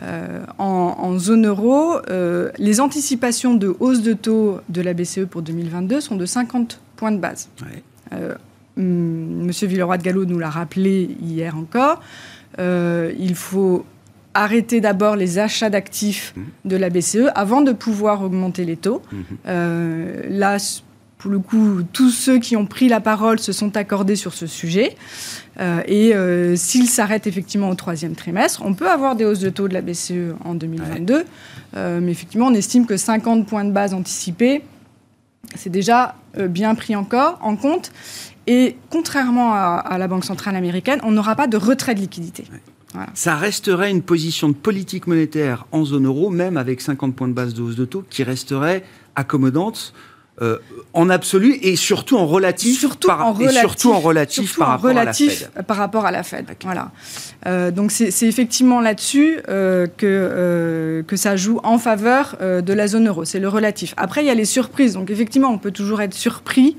Euh, 0.00 0.44
en, 0.58 0.96
en, 0.98 1.18
zone 1.18 1.46
euro, 1.46 1.96
les 2.58 2.80
anticipations 2.80 3.54
de 3.54 3.74
hausse 3.80 4.00
de 4.00 4.14
taux 4.14 4.60
de 4.68 4.80
la 4.80 4.94
BCE 4.94 5.26
pour 5.28 5.42
2022 5.42 6.00
sont 6.00 6.16
de 6.16 6.24
50 6.24 6.80
points 6.96 7.12
de 7.12 7.18
base. 7.18 7.48
Ouais. 7.60 7.82
Euh, 8.14 8.34
Monsieur 8.76 9.66
Villeroy 9.66 9.98
de 9.98 10.02
Gallo 10.04 10.24
nous 10.24 10.38
l'a 10.38 10.50
rappelé 10.50 11.16
hier 11.20 11.56
encore. 11.56 12.00
Il 12.58 13.34
faut 13.34 13.84
arrêter 14.34 14.80
d'abord 14.80 15.16
les 15.16 15.38
achats 15.38 15.70
d'actifs 15.70 16.34
mmh. 16.36 16.68
de 16.68 16.76
la 16.76 16.90
BCE 16.90 17.30
avant 17.34 17.60
de 17.60 17.72
pouvoir 17.72 18.22
augmenter 18.22 18.64
les 18.64 18.76
taux. 18.76 19.02
Mmh. 19.10 19.16
Euh, 19.46 20.22
là, 20.28 20.58
pour 21.18 21.30
le 21.30 21.40
coup, 21.40 21.82
tous 21.92 22.10
ceux 22.10 22.38
qui 22.38 22.56
ont 22.56 22.64
pris 22.64 22.88
la 22.88 23.00
parole 23.00 23.40
se 23.40 23.52
sont 23.52 23.76
accordés 23.76 24.16
sur 24.16 24.32
ce 24.32 24.46
sujet. 24.46 24.96
Euh, 25.58 25.82
et 25.86 26.14
euh, 26.14 26.54
s'ils 26.56 26.88
s'arrêtent 26.88 27.26
effectivement 27.26 27.68
au 27.68 27.74
troisième 27.74 28.14
trimestre, 28.14 28.62
on 28.64 28.72
peut 28.72 28.88
avoir 28.88 29.16
des 29.16 29.24
hausses 29.24 29.40
de 29.40 29.50
taux 29.50 29.68
de 29.68 29.74
la 29.74 29.82
BCE 29.82 30.34
en 30.44 30.54
2022. 30.54 31.14
Ouais. 31.14 31.24
Euh, 31.76 32.00
mais 32.00 32.12
effectivement, 32.12 32.46
on 32.46 32.54
estime 32.54 32.86
que 32.86 32.96
50 32.96 33.46
points 33.46 33.64
de 33.64 33.72
base 33.72 33.94
anticipés, 33.94 34.62
c'est 35.54 35.70
déjà 35.70 36.14
bien 36.48 36.74
pris 36.74 36.94
encore 36.94 37.38
en 37.42 37.56
compte. 37.56 37.90
Et 38.46 38.76
contrairement 38.90 39.54
à, 39.54 39.82
à, 39.84 39.98
la 39.98 40.08
Banque 40.08 40.24
centrale 40.24 40.56
américaine, 40.56 41.00
on 41.02 41.10
n'aura 41.10 41.34
pas 41.34 41.46
de 41.48 41.56
retrait 41.56 41.94
de 41.94 42.00
liquidité. 42.00 42.44
Ouais. 42.52 42.60
Ça 43.14 43.36
resterait 43.36 43.90
une 43.90 44.02
position 44.02 44.48
de 44.48 44.54
politique 44.54 45.06
monétaire 45.06 45.66
en 45.72 45.84
zone 45.84 46.06
euro, 46.06 46.30
même 46.30 46.56
avec 46.56 46.80
50 46.80 47.14
points 47.14 47.28
de 47.28 47.34
base 47.34 47.54
de 47.54 47.62
hausse 47.62 47.76
de 47.76 47.84
taux, 47.84 48.04
qui 48.08 48.22
resterait 48.22 48.84
accommodante 49.14 49.92
en 50.94 51.10
absolu 51.10 51.58
et 51.62 51.76
surtout 51.76 52.16
en 52.16 52.26
relatif, 52.26 52.78
surtout 52.80 53.08
par, 53.08 53.26
en 53.26 53.32
relatif, 53.32 53.56
et 53.56 53.60
surtout 53.60 53.92
en 53.92 53.98
relatif 54.00 54.44
surtout 54.46 54.60
par 54.60 54.68
en 54.68 54.72
rapport 54.72 54.90
relatif 54.90 55.28
à 55.30 55.32
la 55.32 55.52
Fed. 55.54 55.66
par 55.66 55.76
rapport 55.76 56.06
à 56.06 56.10
la 56.10 56.22
Fed. 56.22 56.46
Voilà. 56.62 56.90
Euh, 57.46 57.70
donc 57.70 57.90
c'est 57.92 58.26
effectivement 58.26 58.80
là-dessus 58.80 59.38
euh, 59.48 59.86
que, 59.86 60.06
euh, 60.06 61.02
que 61.02 61.16
ça 61.16 61.36
joue 61.36 61.60
en 61.62 61.78
faveur 61.78 62.36
euh, 62.40 62.60
de 62.60 62.72
la 62.72 62.86
zone 62.86 63.08
euro. 63.08 63.24
C'est 63.24 63.38
le 63.40 63.48
relatif. 63.48 63.94
Après, 63.96 64.22
il 64.22 64.26
y 64.26 64.30
a 64.30 64.34
les 64.34 64.44
surprises. 64.44 64.94
Donc 64.94 65.10
effectivement, 65.10 65.48
on 65.50 65.58
peut 65.58 65.70
toujours 65.70 66.00
être 66.00 66.14
surpris. 66.14 66.76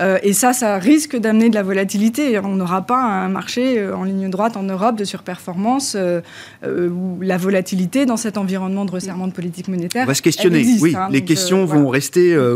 euh, 0.00 0.18
et 0.22 0.32
ça, 0.32 0.52
ça 0.52 0.76
risque 0.78 1.16
d'amener 1.16 1.48
de 1.50 1.54
la 1.54 1.62
volatilité. 1.62 2.38
On 2.38 2.56
n'aura 2.56 2.82
pas 2.82 3.00
un 3.00 3.28
marché 3.28 3.78
euh, 3.78 3.96
en 3.96 4.04
ligne 4.04 4.28
droite 4.30 4.56
en 4.56 4.62
Europe 4.64 4.96
de 4.96 5.04
surperformance 5.04 5.94
euh, 5.96 6.20
euh, 6.64 6.88
où 6.88 7.18
la 7.20 7.36
volatilité 7.38 8.06
dans 8.06 8.16
cet 8.16 8.36
environnement 8.38 8.84
de 8.84 8.90
resserrement 8.90 9.28
de 9.28 9.32
politique 9.32 9.68
monétaire. 9.68 10.04
On 10.04 10.06
va 10.08 10.14
se 10.14 10.22
questionner. 10.22 10.58
existe, 10.58 10.82
oui, 10.82 10.94
hein. 10.96 11.08
les 11.10 11.20
Donc, 11.20 11.28
questions 11.28 11.62
euh, 11.62 11.66
vont 11.66 11.88
rester 11.88 12.34
euh, 12.34 12.52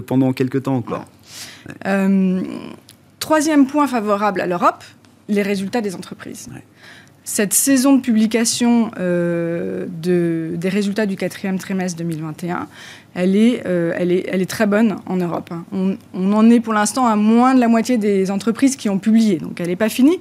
pendant 0.00 0.32
quelques 0.32 0.64
temps 0.64 0.76
encore. 0.76 1.04
Euh, 1.86 2.42
troisième 3.18 3.66
point 3.66 3.86
favorable 3.86 4.40
à 4.40 4.46
l'Europe, 4.46 4.84
les 5.28 5.42
résultats 5.42 5.80
des 5.80 5.94
entreprises. 5.94 6.48
Ouais. 6.52 6.64
Cette 7.28 7.52
saison 7.52 7.94
de 7.94 8.00
publication 8.00 8.90
euh, 8.98 9.84
de, 10.02 10.56
des 10.56 10.70
résultats 10.70 11.04
du 11.04 11.16
quatrième 11.16 11.58
trimestre 11.58 11.98
2021, 11.98 12.66
elle 13.14 13.36
est, 13.36 13.66
euh, 13.66 13.92
elle 13.98 14.12
est, 14.12 14.48
très 14.48 14.66
bonne 14.66 14.96
en 15.04 15.16
Europe. 15.16 15.50
hein. 15.52 15.66
On, 16.14 16.32
en 16.32 16.48
est 16.48 16.60
pour 16.60 16.72
l'instant 16.72 17.06
à 17.06 17.16
moins 17.16 17.54
de 17.54 17.60
la 17.60 17.68
moitié 17.68 17.98
des 17.98 18.30
entreprises 18.30 18.76
qui 18.76 18.88
ont 18.88 18.98
publié, 18.98 19.36
donc 19.36 19.60
elle 19.60 19.66
n'est 19.66 19.76
pas 19.76 19.90
finie. 19.90 20.18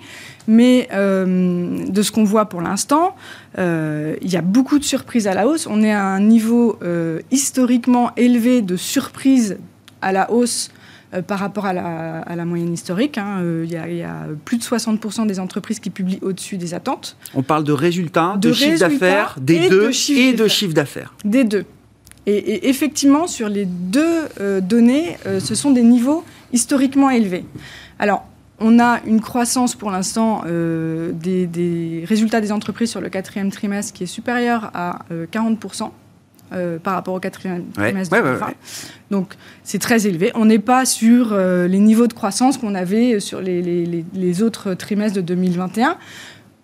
Mais 0.49 0.89
euh, 0.91 1.87
de 1.87 2.01
ce 2.01 2.11
qu'on 2.11 2.25
voit 2.25 2.47
pour 2.47 2.59
l'instant, 2.59 3.15
il 3.57 4.29
y 4.29 4.35
a 4.35 4.41
beaucoup 4.41 4.77
de 4.77 4.83
surprises 4.83 5.27
à 5.27 5.33
la 5.33 5.47
hausse. 5.47 5.65
On 5.65 5.83
est 5.83 5.93
à 5.93 6.03
un 6.03 6.19
niveau 6.19 6.77
historiquement 7.31 8.11
élevé 8.17 8.61
de 8.61 8.75
surprises 8.75 9.57
à 10.01 10.11
la 10.11 10.29
hausse 10.29 10.71
euh, 11.13 11.21
par 11.21 11.39
rapport 11.39 11.65
à 11.65 11.73
la, 11.73 12.19
à 12.19 12.35
la 12.35 12.45
moyenne 12.45 12.73
historique. 12.73 13.17
hein. 13.17 13.39
Euh, 13.41 13.63
Il 13.65 13.71
y, 13.71 13.77
a- 13.77 13.89
il 13.89 13.97
y 13.97 14.03
a 14.03 14.27
plus 14.45 14.57
de 14.57 14.63
60% 14.63 15.25
des 15.25 15.39
entreprises 15.39 15.79
qui 15.79 15.89
publient 15.89 16.19
au-dessus 16.21 16.57
des 16.57 16.73
attentes, 16.73 17.17
On 17.35 17.43
parle 17.43 17.63
de 17.63 17.71
résultats, 17.71 18.35
de, 18.37 18.49
De 18.49 18.53
chiffre 18.53 18.79
d'affaires, 18.79 19.35
des 19.39 19.69
deux 19.69 19.87
de 19.91 20.11
et 20.17 20.33
de 20.33 20.47
chiffre 20.47 20.73
d'affaires. 20.73 21.13
des 21.25 21.43
deux. 21.43 21.65
Et, 22.25 22.35
et 22.37 22.69
effectivement, 22.69 23.25
sur 23.27 23.47
les 23.49 23.65
deux 23.65 24.25
euh, 24.41 24.59
données, 24.59 25.17
ce 25.39 25.55
sont 25.55 25.71
des 25.71 25.83
niveaux 25.83 26.23
historiquement 26.51 27.09
élevés. 27.09 27.45
Alors, 27.99 28.25
on 28.59 28.79
a 28.79 28.99
une 29.05 29.21
croissance 29.21 29.75
pour 29.75 29.91
l'instant 29.91 30.43
des, 30.45 31.45
des 31.47 32.03
résultats 32.07 32.41
des 32.41 32.51
entreprises 32.51 32.89
sur 32.89 33.01
le 33.01 33.09
quatrième 33.09 33.51
trimestre 33.51 33.93
qui 33.93 34.03
est 34.03 34.07
supérieure 34.07 34.71
à 34.73 34.99
euh, 35.11 35.25
40%. 35.31 35.91
Euh, 36.53 36.77
par 36.79 36.93
rapport 36.93 37.13
au 37.13 37.19
quatrième 37.19 37.65
trimestre 37.73 38.13
ouais, 38.13 38.19
ouais, 38.21 38.25
2020. 38.29 38.47
ouais. 38.47 38.53
Donc 39.11 39.33
c'est 39.63 39.79
très 39.79 40.07
élevé. 40.07 40.31
On 40.35 40.45
n'est 40.45 40.59
pas 40.59 40.85
sur 40.85 41.29
euh, 41.33 41.67
les 41.67 41.79
niveaux 41.79 42.07
de 42.07 42.13
croissance 42.13 42.57
qu'on 42.57 42.75
avait 42.75 43.19
sur 43.19 43.41
les, 43.41 43.61
les- 43.61 43.85
les- 43.85 44.05
les 44.13 44.43
autres 44.43 44.73
trimestres 44.73 45.15
de 45.17 45.21
2021. 45.21 45.97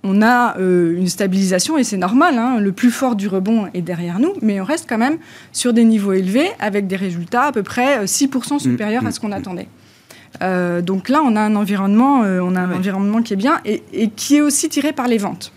On 0.05 0.21
a 0.21 0.57
euh, 0.59 0.97
une 0.97 1.07
stabilisation 1.07 1.77
et 1.77 1.83
c'est 1.85 1.95
normal. 1.97 2.37
hein. 2.37 2.59
le 2.59 2.71
plus 2.73 2.91
fort 2.91 3.15
du 3.15 3.29
rebond 3.29 3.67
est 3.73 3.81
derrière 3.81 4.19
nous, 4.19 4.33
mais 4.41 4.59
on 4.59 4.65
reste 4.65 4.85
quand 4.89 4.97
même 4.97 5.17
sur 5.53 5.71
des 5.71 5.85
niveaux 5.85 6.11
élevés 6.11 6.49
avec 6.59 6.87
des 6.87 6.97
résultats 6.97 7.43
à 7.43 7.51
peu 7.53 7.63
près 7.63 7.99
euh, 7.99 8.03
6% 8.05 8.59
supérieurs 8.59 9.03
mm, 9.03 9.07
à 9.07 9.11
ce 9.11 9.19
qu'on 9.21 9.31
attendait. 9.31 9.67
Euh, 10.41 10.81
donc 10.81 11.09
là, 11.09 11.21
on 11.23 11.35
a 11.35 11.41
un 11.41 11.55
environnement, 11.55 12.21
on 12.21 12.55
a 12.55 12.59
un 12.61 12.71
environnement 12.73 13.21
qui 13.21 13.33
est 13.33 13.37
bien 13.37 13.61
et, 13.65 13.83
et 13.93 14.09
qui 14.09 14.37
est 14.37 14.41
aussi 14.41 14.67
tiré 14.67 14.91
par 14.91 15.07
les 15.07 15.19
ventes. 15.19 15.53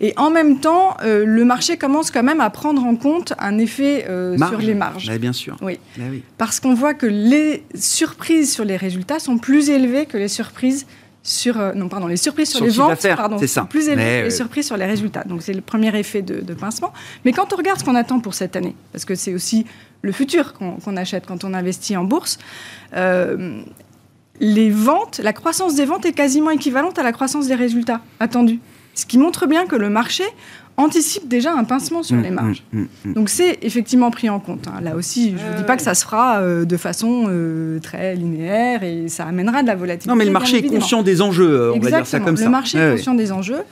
Et 0.00 0.14
en 0.16 0.30
même 0.30 0.60
temps, 0.60 0.96
euh, 1.02 1.24
le 1.26 1.44
marché 1.44 1.76
commence 1.76 2.10
quand 2.10 2.22
même 2.22 2.40
à 2.40 2.48
prendre 2.48 2.82
en 2.84 2.96
compte 2.96 3.34
un 3.38 3.58
effet 3.58 4.06
euh, 4.08 4.36
sur 4.38 4.58
les 4.58 4.74
marges. 4.74 5.08
Bah, 5.08 5.18
bien 5.18 5.34
sûr. 5.34 5.56
Oui. 5.60 5.78
Bah 5.98 6.04
oui. 6.10 6.22
Parce 6.38 6.58
qu'on 6.58 6.74
voit 6.74 6.94
que 6.94 7.06
les 7.06 7.64
surprises 7.74 8.52
sur 8.52 8.64
les 8.64 8.78
résultats 8.78 9.18
sont 9.18 9.36
plus 9.36 9.68
élevées 9.68 10.06
que 10.06 10.16
les 10.16 10.28
surprises 10.28 10.86
sur 11.22 11.60
euh, 11.60 11.74
non 11.74 11.90
pardon 11.90 12.06
les 12.06 12.16
surprises 12.16 12.48
sur, 12.48 12.60
Sur 12.60 12.66
les 12.66 12.72
ventes 12.72 13.06
pardon 13.14 13.36
c'est 13.38 13.46
ça. 13.46 13.64
plus 13.64 13.88
élevées 13.88 14.02
Mais, 14.02 14.18
que 14.20 14.24
les 14.24 14.30
surprises 14.30 14.66
sur 14.66 14.78
les 14.78 14.86
résultats 14.86 15.22
donc 15.24 15.42
c'est 15.42 15.52
le 15.52 15.60
premier 15.60 15.94
effet 15.98 16.22
de, 16.22 16.40
de 16.40 16.54
pincement 16.54 16.94
mais 17.26 17.32
quand 17.34 17.52
on 17.52 17.56
regarde 17.56 17.78
ce 17.78 17.84
qu'on 17.84 17.94
attend 17.94 18.20
pour 18.20 18.32
cette 18.32 18.56
année 18.56 18.74
parce 18.92 19.04
que 19.04 19.14
c'est 19.14 19.34
aussi 19.34 19.66
le 20.00 20.12
futur 20.12 20.54
qu'on 20.54 20.96
achète 20.96 21.26
quand 21.26 21.44
on 21.44 21.52
investit 21.52 21.94
en 21.94 22.04
bourse 22.04 22.38
les 24.40 24.70
ventes 24.70 25.20
la 25.22 25.34
croissance 25.34 25.74
des 25.74 25.84
ventes 25.84 26.06
est 26.06 26.14
quasiment 26.14 26.52
équivalente 26.52 26.98
à 26.98 27.02
la 27.02 27.12
croissance 27.12 27.48
des 27.48 27.54
résultats 27.54 28.00
attendus 28.18 28.60
ce 28.94 29.06
qui 29.06 29.18
montre 29.18 29.46
bien 29.46 29.66
que 29.66 29.76
le 29.76 29.88
marché 29.90 30.24
anticipe 30.76 31.28
déjà 31.28 31.52
un 31.52 31.64
pincement 31.64 32.02
sur 32.02 32.16
Mm, 32.16 32.22
les 32.22 32.30
marges 32.30 32.62
mm, 32.72 32.80
mm, 32.80 32.86
mm. 33.06 33.12
donc 33.14 33.28
c'est 33.28 33.58
effectivement 33.62 34.10
pris 34.10 34.30
en 34.30 34.40
compte. 34.40 34.66
hein. 34.68 34.80
Là 34.82 34.94
aussi, 34.96 35.34
je 35.36 35.52
ne 35.52 35.56
dis 35.58 35.64
pas 35.64 35.76
que 35.76 35.82
ça 35.82 35.94
se 35.94 36.04
fera 36.04 36.38
euh, 36.40 36.64
de 36.64 36.76
façon 36.76 37.26
euh, 37.28 37.78
très 37.80 38.14
linéaire 38.14 38.82
et 38.82 39.08
ça 39.08 39.26
amènera 39.26 39.62
de 39.62 39.66
la 39.66 39.74
volatilité. 39.74 40.08
Non, 40.08 40.16
mais 40.16 40.24
le 40.24 40.30
marché 40.30 40.56
est 40.56 40.58
évidemment. 40.60 40.80
conscient 40.80 41.02
des 41.02 41.20
enjeux, 41.20 41.50
euh, 41.50 41.72
on 41.74 41.78
va 41.78 41.78
dire 41.80 41.90
ça 41.90 41.98
Exactement. 41.98 42.24
comme 42.26 42.36
le 42.36 42.42
ça. 42.42 42.48
marché 42.48 42.78
Ouais, 42.78 42.84
est 42.84 42.90
ouais. 42.90 42.96
conscient 42.96 43.14
des 43.14 43.30
enjeux. 43.32 43.62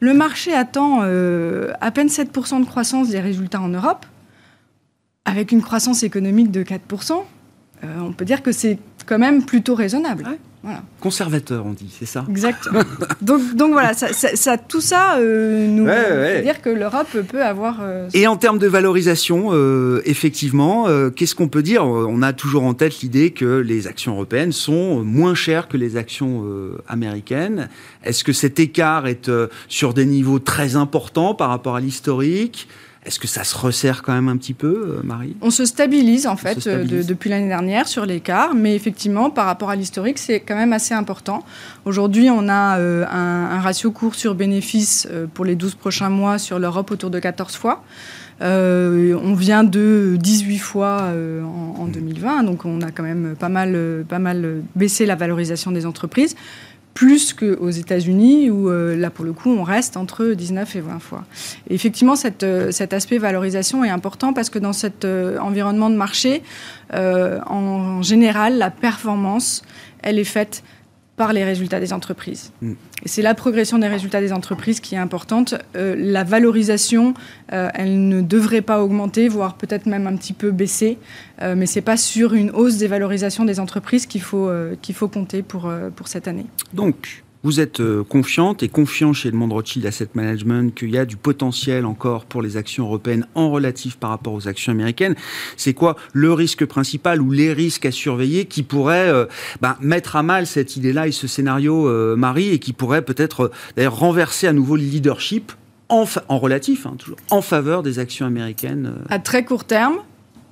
Le 0.00 0.12
marché 0.12 0.52
attend 0.52 1.00
euh, 1.04 1.70
à 1.80 1.90
peine 1.90 2.08
7% 2.08 2.60
de 2.60 2.66
croissance 2.66 3.08
des 3.10 3.20
résultats 3.20 3.60
en 3.60 3.68
Europe, 3.68 4.04
avec 5.24 5.52
une 5.52 5.62
croissance 5.62 6.02
économique 6.02 6.50
de 6.50 6.62
4%. 6.62 6.78
euh, 7.84 7.86
on 8.00 8.12
peut 8.12 8.24
dire 8.24 8.42
que 8.42 8.52
c'est 8.52 8.78
quand 9.06 9.18
même 9.18 9.44
plutôt 9.44 9.74
raisonnable. 9.74 10.24
Ouais. 10.24 10.38
Voilà, 10.66 10.82
Conservateur, 11.00 11.64
on 11.64 11.70
dit, 11.74 11.94
c'est 11.96 12.06
ça 12.06 12.24
exactement. 12.28 12.80
donc, 13.22 13.54
donc 13.54 13.70
voilà, 13.72 13.94
ça, 13.94 14.12
ça- 14.12 14.34
ça- 14.34 14.58
tout 14.58 14.80
ça 14.80 15.16
euh, 15.18 15.68
nous 15.68 15.84
Ouais, 15.86 16.42
dire 16.42 16.60
que 16.60 16.70
l'Europe 16.70 17.06
peut 17.28 17.40
avoir 17.44 17.76
euh, 17.82 18.08
Et 18.14 18.26
en 18.26 18.36
termes 18.36 18.58
de 18.58 18.66
valorisation, 18.66 19.50
euh, 19.52 20.02
effectivement, 20.06 20.88
qu'est-ce 21.14 21.36
qu'on 21.36 21.46
peut 21.46 21.62
dire? 21.62 21.84
On 21.86 22.20
a 22.20 22.32
toujours 22.32 22.64
en 22.64 22.74
tête 22.74 23.00
l'idée 23.00 23.30
que 23.30 23.44
les 23.60 23.86
actions 23.86 24.14
européennes 24.14 24.50
sont 24.50 25.04
moins 25.04 25.36
chères 25.36 25.68
que 25.68 25.76
les 25.76 25.96
actions 25.96 26.44
américaines. 26.88 27.68
Est-ce 28.02 28.24
que 28.24 28.32
cet 28.32 28.58
écart 28.58 29.06
est 29.06 29.30
sur 29.68 29.94
des 29.94 30.04
niveaux 30.04 30.40
très 30.40 30.74
importants 30.74 31.34
par 31.34 31.48
rapport 31.50 31.76
à 31.76 31.80
l'historique? 31.80 32.68
Est-ce 33.06 33.20
que 33.20 33.28
ça 33.28 33.44
se 33.44 33.56
resserre 33.56 34.02
quand 34.02 34.12
même 34.12 34.28
un 34.28 34.36
petit 34.36 34.52
peu, 34.52 34.96
euh, 34.98 35.00
Marie? 35.04 35.36
On 35.40 35.50
se 35.50 35.64
stabilise 35.64 36.26
en 36.26 36.36
fait 36.36 36.66
euh, 36.66 36.84
de- 36.84 37.02
depuis 37.02 37.30
l'année 37.30 37.46
dernière 37.48 37.86
sur 37.86 38.04
l'écart, 38.04 38.54
mais 38.54 38.74
effectivement 38.74 39.30
par 39.30 39.46
rapport 39.46 39.70
à 39.70 39.76
l'historique 39.76 40.18
c'est 40.18 40.40
quand 40.40 40.56
même 40.56 40.72
assez 40.72 40.92
important. 40.92 41.44
Aujourd'hui 41.84 42.28
on 42.30 42.48
a 42.48 42.78
euh, 42.78 43.04
un, 43.10 43.56
un 43.56 43.60
ratio 43.60 43.92
cours 43.92 44.16
sur 44.16 44.34
bénéfice 44.34 45.06
euh, 45.10 45.26
pour 45.32 45.44
les 45.44 45.54
12 45.54 45.76
prochains 45.76 46.10
mois 46.10 46.38
sur 46.38 46.58
l'Europe 46.58 46.90
autour 46.90 47.10
de 47.10 47.18
14 47.20 47.54
fois. 47.54 47.84
Euh, 48.42 49.16
on 49.22 49.34
vient 49.34 49.64
de 49.64 50.16
18 50.20 50.58
fois 50.58 51.02
euh, 51.04 51.42
en, 51.42 51.82
en 51.82 51.86
2020, 51.86 52.42
donc 52.42 52.64
on 52.66 52.82
a 52.82 52.90
quand 52.90 53.02
même 53.02 53.34
pas 53.38 53.48
mal, 53.48 54.04
pas 54.08 54.18
mal 54.18 54.62
baissé 54.74 55.06
la 55.06 55.14
valorisation 55.14 55.70
des 55.70 55.86
entreprises 55.86 56.34
plus 56.96 57.34
qu'aux 57.34 57.68
États-Unis, 57.68 58.50
où 58.50 58.70
euh, 58.70 58.96
là, 58.96 59.10
pour 59.10 59.26
le 59.26 59.34
coup, 59.34 59.50
on 59.50 59.62
reste 59.62 59.98
entre 59.98 60.28
19 60.32 60.76
et 60.76 60.80
20 60.80 60.98
fois. 60.98 61.24
Et 61.68 61.74
effectivement, 61.74 62.14
euh, 62.42 62.70
cet 62.70 62.92
aspect 62.94 63.18
valorisation 63.18 63.84
est 63.84 63.90
important 63.90 64.32
parce 64.32 64.48
que 64.48 64.58
dans 64.58 64.72
cet 64.72 65.04
euh, 65.04 65.38
environnement 65.38 65.90
de 65.90 65.94
marché, 65.94 66.42
euh, 66.94 67.38
en 67.46 68.00
général, 68.00 68.56
la 68.56 68.70
performance, 68.70 69.62
elle 70.02 70.18
est 70.18 70.24
faite 70.24 70.64
par 71.16 71.32
les 71.32 71.44
résultats 71.44 71.80
des 71.80 71.92
entreprises. 71.92 72.52
Mm. 72.60 72.72
Et 73.04 73.08
c'est 73.08 73.22
la 73.22 73.34
progression 73.34 73.78
des 73.78 73.88
résultats 73.88 74.20
des 74.20 74.32
entreprises 74.32 74.80
qui 74.80 74.94
est 74.94 74.98
importante. 74.98 75.54
Euh, 75.76 75.94
la 75.98 76.24
valorisation, 76.24 77.14
euh, 77.52 77.68
elle 77.74 78.08
ne 78.08 78.20
devrait 78.20 78.62
pas 78.62 78.82
augmenter, 78.82 79.28
voire 79.28 79.54
peut-être 79.54 79.86
même 79.86 80.06
un 80.06 80.16
petit 80.16 80.32
peu 80.32 80.50
baisser. 80.50 80.98
Euh, 81.42 81.54
mais 81.56 81.66
c'est 81.66 81.80
pas 81.80 81.96
sur 81.96 82.34
une 82.34 82.50
hausse 82.50 82.76
des 82.76 82.86
valorisations 82.86 83.44
des 83.44 83.60
entreprises 83.60 84.06
qu'il 84.06 84.22
faut, 84.22 84.50
qu'il 84.82 84.94
faut 84.94 85.08
compter 85.08 85.42
pour, 85.42 85.72
pour 85.94 86.08
cette 86.08 86.28
année. 86.28 86.46
Donc, 86.72 87.24
vous 87.46 87.60
êtes 87.60 87.78
euh, 87.78 88.02
confiante 88.02 88.64
et 88.64 88.68
confiant 88.68 89.12
chez 89.12 89.30
le 89.30 89.36
monde 89.36 89.52
Rothschild 89.52 89.86
Asset 89.86 90.08
Management 90.14 90.74
qu'il 90.74 90.90
y 90.90 90.98
a 90.98 91.06
du 91.06 91.16
potentiel 91.16 91.86
encore 91.86 92.24
pour 92.24 92.42
les 92.42 92.56
actions 92.56 92.86
européennes 92.86 93.24
en 93.36 93.52
relatif 93.52 93.98
par 93.98 94.10
rapport 94.10 94.32
aux 94.32 94.48
actions 94.48 94.72
américaines. 94.72 95.14
C'est 95.56 95.72
quoi 95.72 95.94
le 96.12 96.32
risque 96.32 96.66
principal 96.66 97.22
ou 97.22 97.30
les 97.30 97.52
risques 97.52 97.86
à 97.86 97.92
surveiller 97.92 98.46
qui 98.46 98.64
pourraient 98.64 99.08
euh, 99.08 99.26
ben, 99.60 99.76
mettre 99.80 100.16
à 100.16 100.24
mal 100.24 100.48
cette 100.48 100.76
idée-là 100.76 101.06
et 101.06 101.12
ce 101.12 101.28
scénario, 101.28 101.86
euh, 101.86 102.16
Marie, 102.16 102.48
et 102.48 102.58
qui 102.58 102.72
pourraient 102.72 103.02
peut-être 103.02 103.52
d'ailleurs 103.76 103.96
renverser 103.96 104.48
à 104.48 104.52
nouveau 104.52 104.74
le 104.74 104.82
leadership 104.82 105.52
en, 105.88 106.04
relatif, 106.28 106.84
hein, 106.84 106.96
toujours, 106.98 107.18
en 107.30 107.42
faveur 107.42 107.84
des 107.84 108.00
actions 108.00 108.26
américaines. 108.26 108.92
À 109.08 109.20
très 109.20 109.44
court 109.44 109.62
terme, 109.62 109.98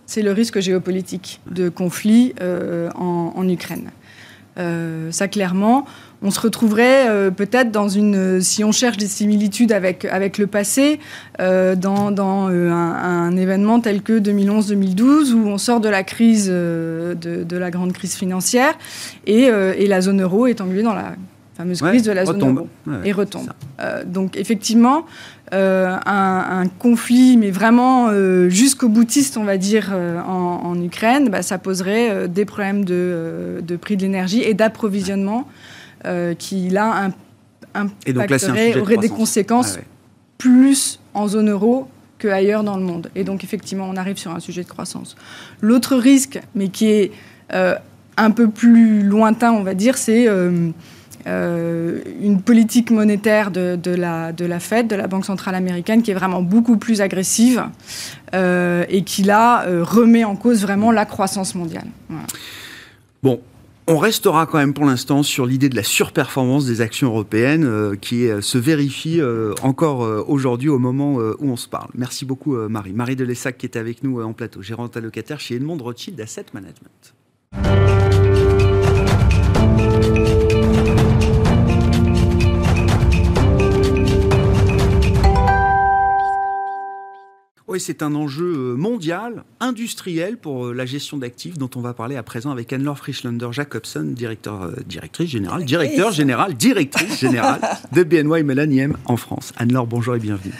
c'est 0.07 0.23
le 0.23 0.31
risque 0.31 0.61
géopolitique 0.61 1.41
de 1.51 1.69
conflit 1.69 2.35
en, 2.41 3.49
Ukraine. 3.49 3.91
Ça, 5.11 5.27
clairement, 5.27 5.87
on 6.25 6.31
se 6.31 6.41
retrouverait 6.41 7.09
euh, 7.09 7.31
peut-être 7.31 7.71
dans 7.71 7.89
une. 7.89 8.41
Si 8.41 8.65
on 8.65 8.73
cherche 8.73 8.97
des 8.97 9.07
similitudes 9.07 9.73
avec, 9.73 10.07
avec 10.07 10.39
le 10.39 10.47
passé, 10.47 10.99
euh, 11.39 11.77
dans, 11.77 12.11
dans 12.11 12.49
euh, 12.49 12.71
un, 12.71 13.29
un 13.29 13.37
événement 13.37 13.79
tel 13.81 14.01
que 14.03 14.19
2011-2012, 14.19 15.33
où 15.35 15.47
on 15.47 15.59
sort 15.59 15.81
de 15.81 15.89
la 15.91 16.03
crise, 16.03 16.49
euh, 16.51 17.15
de, 17.15 17.45
de 17.45 17.57
la 17.59 17.71
grande 17.71 17.93
crise 17.93 18.15
financière, 18.15 18.73
et, 19.27 19.51
euh, 19.51 19.75
et 19.77 19.87
la 19.87 20.01
zone 20.01 20.23
euro 20.23 20.47
est 20.47 20.63
engluée 20.63 20.83
dans 20.83 20.95
la 20.95 21.15
fameuse 21.59 21.83
Ouais, 21.83 21.91
crise 21.91 22.03
de 22.05 22.13
la 22.13 22.25
zone 22.25 22.37
retombe. 22.37 22.57
euro 22.57 22.69
Ouais, 22.87 23.09
et 23.09 23.13
retombe. 23.13 23.51
Euh, 23.81 24.03
donc 24.05 24.39
effectivement, 24.39 25.05
un, 25.53 26.65
conflit, 26.79 27.37
mais 27.37 27.51
vraiment 27.53 28.11
jusqu'au 28.49 28.89
boutiste, 28.89 29.37
on 29.37 29.45
va 29.45 29.57
dire, 29.57 29.95
en, 30.27 30.75
Ukraine, 30.83 31.29
bah, 31.29 31.43
ça 31.43 31.59
poserait 31.59 32.29
des 32.29 32.45
problèmes 32.45 32.85
de, 32.85 33.63
prix 33.81 33.97
de 33.97 34.03
l'énergie 34.03 34.43
et 34.43 34.55
d'approvisionnement 34.55 35.47
qui, 36.39 36.69
là, 36.71 37.11
impacterait, 37.75 38.81
aurait 38.81 38.97
des 38.97 39.09
conséquences 39.09 39.79
ah 39.79 39.85
plus 40.39 41.01
en 41.15 41.29
zone 41.29 41.51
euro 41.51 41.89
qu'ailleurs 42.19 42.65
dans 42.65 42.77
le 42.77 42.83
monde. 42.83 43.11
Et 43.15 43.25
donc, 43.25 43.45
effectivement, 43.45 43.89
on 43.91 43.97
arrive 43.97 44.19
sur 44.19 44.31
un 44.33 44.41
sujet 44.41 44.63
de 44.63 44.69
croissance. 44.69 45.17
L'autre 45.61 45.97
risque, 45.97 46.41
mais 46.55 46.69
qui 46.69 46.87
est 46.87 47.13
un 48.17 48.31
peu 48.31 48.49
plus 48.49 49.03
lointain, 49.03 49.53
on 49.53 49.63
va 49.63 49.75
dire, 49.75 49.97
c'est 49.97 50.29
euh, 50.29 50.71
euh, 51.27 52.01
une 52.21 52.41
politique 52.41 52.91
monétaire 52.91 53.51
de, 53.51 53.79
la, 53.91 54.33
de 54.33 54.45
la 54.45 54.61
Fed, 54.61 54.87
de 54.87 54.97
la 54.97 55.07
Banque 55.07 55.25
centrale 55.25 55.55
américaine, 55.55 56.03
qui 56.03 56.11
est 56.11 56.15
vraiment 56.15 56.43
beaucoup 56.43 56.77
plus 56.77 57.01
agressive 57.01 57.65
euh, 58.35 58.85
et 58.89 59.03
qui, 59.03 59.23
là, 59.23 59.65
remet 59.83 60.25
en 60.25 60.37
cause 60.37 60.63
vraiment 60.63 60.93
la 60.93 61.07
croissance 61.07 61.55
mondiale. 61.55 61.87
Bon, 63.23 63.41
on 63.87 63.99
restera 63.99 64.47
quand 64.47 64.59
même 64.59 64.75
pour 64.75 64.87
l'instant 64.87 65.23
sur 65.23 65.47
l'idée 65.47 65.69
de 65.69 65.77
la 65.77 65.83
surperformance 65.83 66.67
des 66.67 66.81
actions 66.81 67.09
européennes 67.09 67.97
qui 68.01 68.29
se 68.41 68.59
vérifie 68.59 69.21
encore 69.63 70.01
aujourd'hui 70.29 70.69
au 70.69 70.79
moment 70.79 71.17
où 71.17 71.51
on 71.51 71.57
se 71.57 71.69
parle. 71.69 71.91
Merci 71.95 72.25
beaucoup 72.25 72.55
Marie. 72.57 72.93
Marie 72.93 73.17
Delessac 73.17 73.59
qui 73.59 73.67
est 73.67 73.77
avec 73.77 74.03
nous 74.03 74.23
en 74.23 74.33
plateau, 74.33 74.63
gérante 74.63 74.97
allocataire 74.97 75.41
chez 75.41 75.57
Edmond 75.57 75.79
Rothschild 75.79 76.21
Asset 76.21 76.47
Management. 76.55 77.15
Oui, 87.75 87.81
c'est 87.81 88.05
un 88.05 88.15
enjeu 88.15 88.55
euh, 88.57 88.77
mondial, 88.77 89.43
industriel 89.59 90.37
pour 90.37 90.67
euh, 90.67 90.73
la 90.73 90.87
gestion 90.87 91.17
d'actifs 91.17 91.59
dont 91.59 91.71
on 91.75 91.81
va 91.81 91.93
parler 91.93 92.15
à 92.15 92.23
présent 92.23 92.53
avec 92.53 92.73
Anne-Laure 92.73 92.99
Frischlander 92.99 93.49
Jacobson, 93.51 94.05
directeur, 94.05 94.63
euh, 94.63 94.77
directrice 94.87 95.31
générale, 95.31 95.65
directeur 95.65 96.13
général, 96.13 96.55
directrice 96.55 97.19
générale 97.19 97.61
de 97.91 98.05
BNY 98.05 98.45
Millennium 98.45 98.97
en 99.07 99.17
France. 99.17 99.53
Anne-Laure, 99.57 99.89
bonjour 99.89 100.15
et 100.15 100.21
bienvenue. 100.21 100.53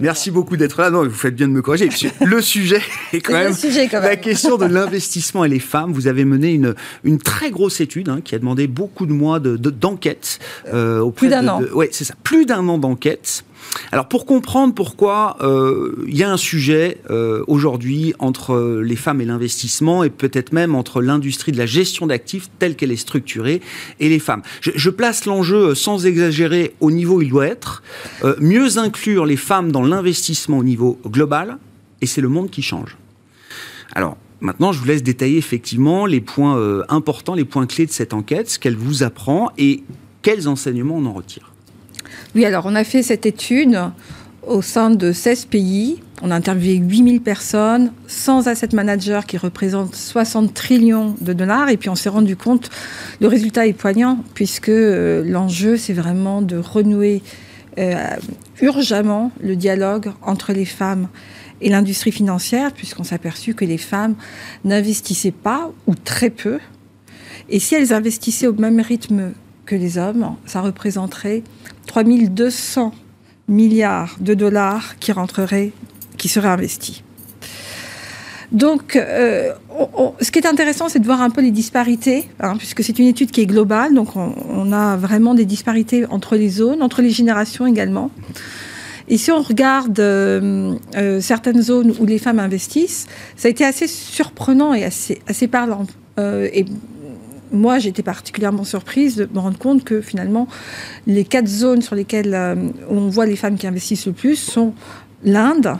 Merci 0.00 0.32
beaucoup 0.32 0.56
d'être 0.56 0.80
là. 0.80 0.90
Non, 0.90 1.04
vous 1.04 1.10
faites 1.10 1.36
bien 1.36 1.46
de 1.46 1.52
me 1.52 1.62
corriger. 1.62 1.88
Le 2.24 2.42
sujet 2.42 2.82
est 3.12 3.20
quand, 3.20 3.34
même, 3.34 3.54
la 3.92 4.16
question 4.16 4.56
de 4.56 4.64
l'investissement 4.64 5.44
et 5.44 5.48
les 5.48 5.60
femmes. 5.60 5.92
Vous 5.92 6.08
avez 6.08 6.24
mené 6.24 6.52
une, 6.52 6.74
une 7.04 7.18
très 7.18 7.52
grosse 7.52 7.80
étude 7.80 8.08
hein, 8.08 8.20
qui 8.24 8.34
a 8.34 8.40
demandé 8.40 8.66
beaucoup 8.66 9.06
de 9.06 9.12
mois 9.12 9.38
d'enquête. 9.38 10.40
De, 10.72 11.08
plus 11.12 11.28
d'un 11.28 11.46
an. 11.46 11.62
Oui, 11.74 11.86
c'est 11.92 12.02
ça. 12.02 12.14
Plus 12.24 12.44
d'un 12.44 12.66
an 12.66 12.78
d'enquête. 12.78 13.44
Alors 13.92 14.08
pour 14.08 14.26
comprendre 14.26 14.74
pourquoi 14.74 15.36
euh, 15.40 16.04
il 16.06 16.16
y 16.16 16.22
a 16.22 16.30
un 16.30 16.36
sujet 16.36 16.98
euh, 17.10 17.44
aujourd'hui 17.46 18.14
entre 18.18 18.80
les 18.82 18.96
femmes 18.96 19.20
et 19.20 19.24
l'investissement 19.24 20.04
et 20.04 20.10
peut-être 20.10 20.52
même 20.52 20.74
entre 20.74 21.02
l'industrie 21.02 21.52
de 21.52 21.58
la 21.58 21.66
gestion 21.66 22.06
d'actifs 22.06 22.48
telle 22.58 22.76
qu'elle 22.76 22.92
est 22.92 22.96
structurée 22.96 23.60
et 24.00 24.08
les 24.08 24.18
femmes. 24.18 24.42
Je, 24.60 24.90
place 24.90 25.26
l'enjeu 25.26 25.70
euh, 25.70 25.74
sans 25.74 26.06
exagérer 26.06 26.74
au 26.80 26.90
niveau 26.90 27.16
où 27.16 27.22
il 27.22 27.28
doit 27.28 27.46
être. 27.46 27.82
mieux 28.40 28.78
inclure 28.78 29.26
les 29.26 29.36
femmes 29.36 29.72
dans 29.72 29.82
l'investissement 29.82 30.58
au 30.58 30.64
niveau 30.64 30.98
global 31.06 31.58
et 32.00 32.06
c'est 32.06 32.20
le 32.20 32.28
monde 32.28 32.50
qui 32.50 32.62
change. 32.62 32.96
Alors 33.94 34.16
Maintenant, 34.42 34.70
je 34.70 34.78
vous 34.80 34.84
laisse 34.84 35.02
détailler 35.02 35.38
effectivement 35.38 36.04
les 36.04 36.20
points 36.20 36.84
importants, 36.90 37.34
les 37.34 37.46
points 37.46 37.66
clés 37.66 37.86
de 37.86 37.90
cette 37.90 38.12
enquête, 38.12 38.50
ce 38.50 38.58
qu'elle 38.58 38.76
vous 38.76 39.02
apprend 39.02 39.50
et 39.56 39.82
quels 40.20 40.46
enseignements 40.46 40.96
on 40.98 41.06
en 41.06 41.14
retire. 41.14 41.55
Oui, 42.34 42.44
alors 42.44 42.66
on 42.66 42.74
a 42.74 42.84
fait 42.84 43.02
cette 43.02 43.26
étude 43.26 43.78
au 44.46 44.62
sein 44.62 44.90
de 44.90 45.12
16 45.12 45.46
pays. 45.46 46.02
On 46.22 46.30
a 46.30 46.34
interviewé 46.34 46.76
8000 46.76 47.20
personnes, 47.20 47.92
sans 48.06 48.48
asset 48.48 48.68
manager 48.72 49.26
qui 49.26 49.36
représente 49.36 49.94
60 49.94 50.54
trillions 50.54 51.14
de 51.20 51.32
dollars. 51.32 51.68
Et 51.68 51.76
puis 51.76 51.90
on 51.90 51.94
s'est 51.94 52.08
rendu 52.08 52.36
compte, 52.36 52.70
le 53.20 53.28
résultat 53.28 53.66
est 53.66 53.72
poignant, 53.72 54.18
puisque 54.34 54.68
euh, 54.68 55.22
l'enjeu, 55.24 55.76
c'est 55.76 55.92
vraiment 55.92 56.42
de 56.42 56.56
renouer 56.56 57.22
euh, 57.78 58.16
urgemment 58.62 59.32
le 59.42 59.56
dialogue 59.56 60.12
entre 60.22 60.52
les 60.52 60.64
femmes 60.64 61.08
et 61.60 61.68
l'industrie 61.68 62.12
financière, 62.12 62.72
puisqu'on 62.72 63.04
s'est 63.04 63.14
aperçu 63.14 63.54
que 63.54 63.64
les 63.64 63.78
femmes 63.78 64.14
n'investissaient 64.64 65.32
pas 65.32 65.70
ou 65.86 65.94
très 65.94 66.30
peu. 66.30 66.58
Et 67.48 67.60
si 67.60 67.74
elles 67.74 67.92
investissaient 67.92 68.46
au 68.46 68.54
même 68.54 68.80
rythme 68.80 69.32
que 69.66 69.74
les 69.74 69.98
hommes, 69.98 70.36
ça 70.46 70.60
représenterait 70.60 71.42
3200 71.86 72.92
milliards 73.48 74.16
de 74.20 74.34
dollars 74.34 74.98
qui 74.98 75.12
rentreraient, 75.12 75.72
qui 76.16 76.28
seraient 76.28 76.48
investis. 76.48 77.02
Donc, 78.52 78.94
euh, 78.94 79.52
ce 80.20 80.30
qui 80.30 80.38
est 80.38 80.46
intéressant, 80.46 80.88
c'est 80.88 81.00
de 81.00 81.04
voir 81.04 81.20
un 81.20 81.30
peu 81.30 81.40
les 81.40 81.50
disparités, 81.50 82.28
hein, 82.40 82.54
puisque 82.56 82.82
c'est 82.84 82.98
une 82.98 83.08
étude 83.08 83.30
qui 83.30 83.40
est 83.40 83.46
globale, 83.46 83.92
donc 83.92 84.14
on, 84.14 84.72
a 84.72 84.96
vraiment 84.96 85.34
des 85.34 85.44
disparités 85.44 86.06
entre 86.06 86.36
les 86.36 86.48
zones, 86.48 86.82
entre 86.82 87.02
les 87.02 87.10
générations 87.10 87.66
également. 87.66 88.10
Et 89.08 89.18
si 89.18 89.30
on 89.30 89.42
regarde 89.42 89.98
euh, 89.98 90.74
euh, 90.96 91.20
certaines 91.20 91.62
zones 91.62 91.92
où 91.98 92.06
les 92.06 92.18
femmes 92.18 92.38
investissent, 92.38 93.06
ça 93.36 93.48
a 93.48 93.50
été 93.50 93.64
assez 93.64 93.86
surprenant 93.88 94.74
et 94.74 94.84
assez, 94.84 95.20
assez 95.26 95.48
parlant. 95.48 95.86
et 96.18 96.64
moi, 97.52 97.78
j'étais 97.78 98.02
particulièrement 98.02 98.64
surprise 98.64 99.16
de 99.16 99.28
me 99.32 99.38
rendre 99.38 99.58
compte 99.58 99.84
que 99.84 100.00
finalement, 100.00 100.48
les 101.06 101.24
quatre 101.24 101.48
zones 101.48 101.82
sur 101.82 101.94
lesquelles 101.94 102.34
euh, 102.34 102.54
on 102.88 103.08
voit 103.08 103.26
les 103.26 103.36
femmes 103.36 103.56
qui 103.56 103.66
investissent 103.66 104.06
le 104.06 104.12
plus 104.12 104.36
sont 104.36 104.74
l'Inde, 105.24 105.76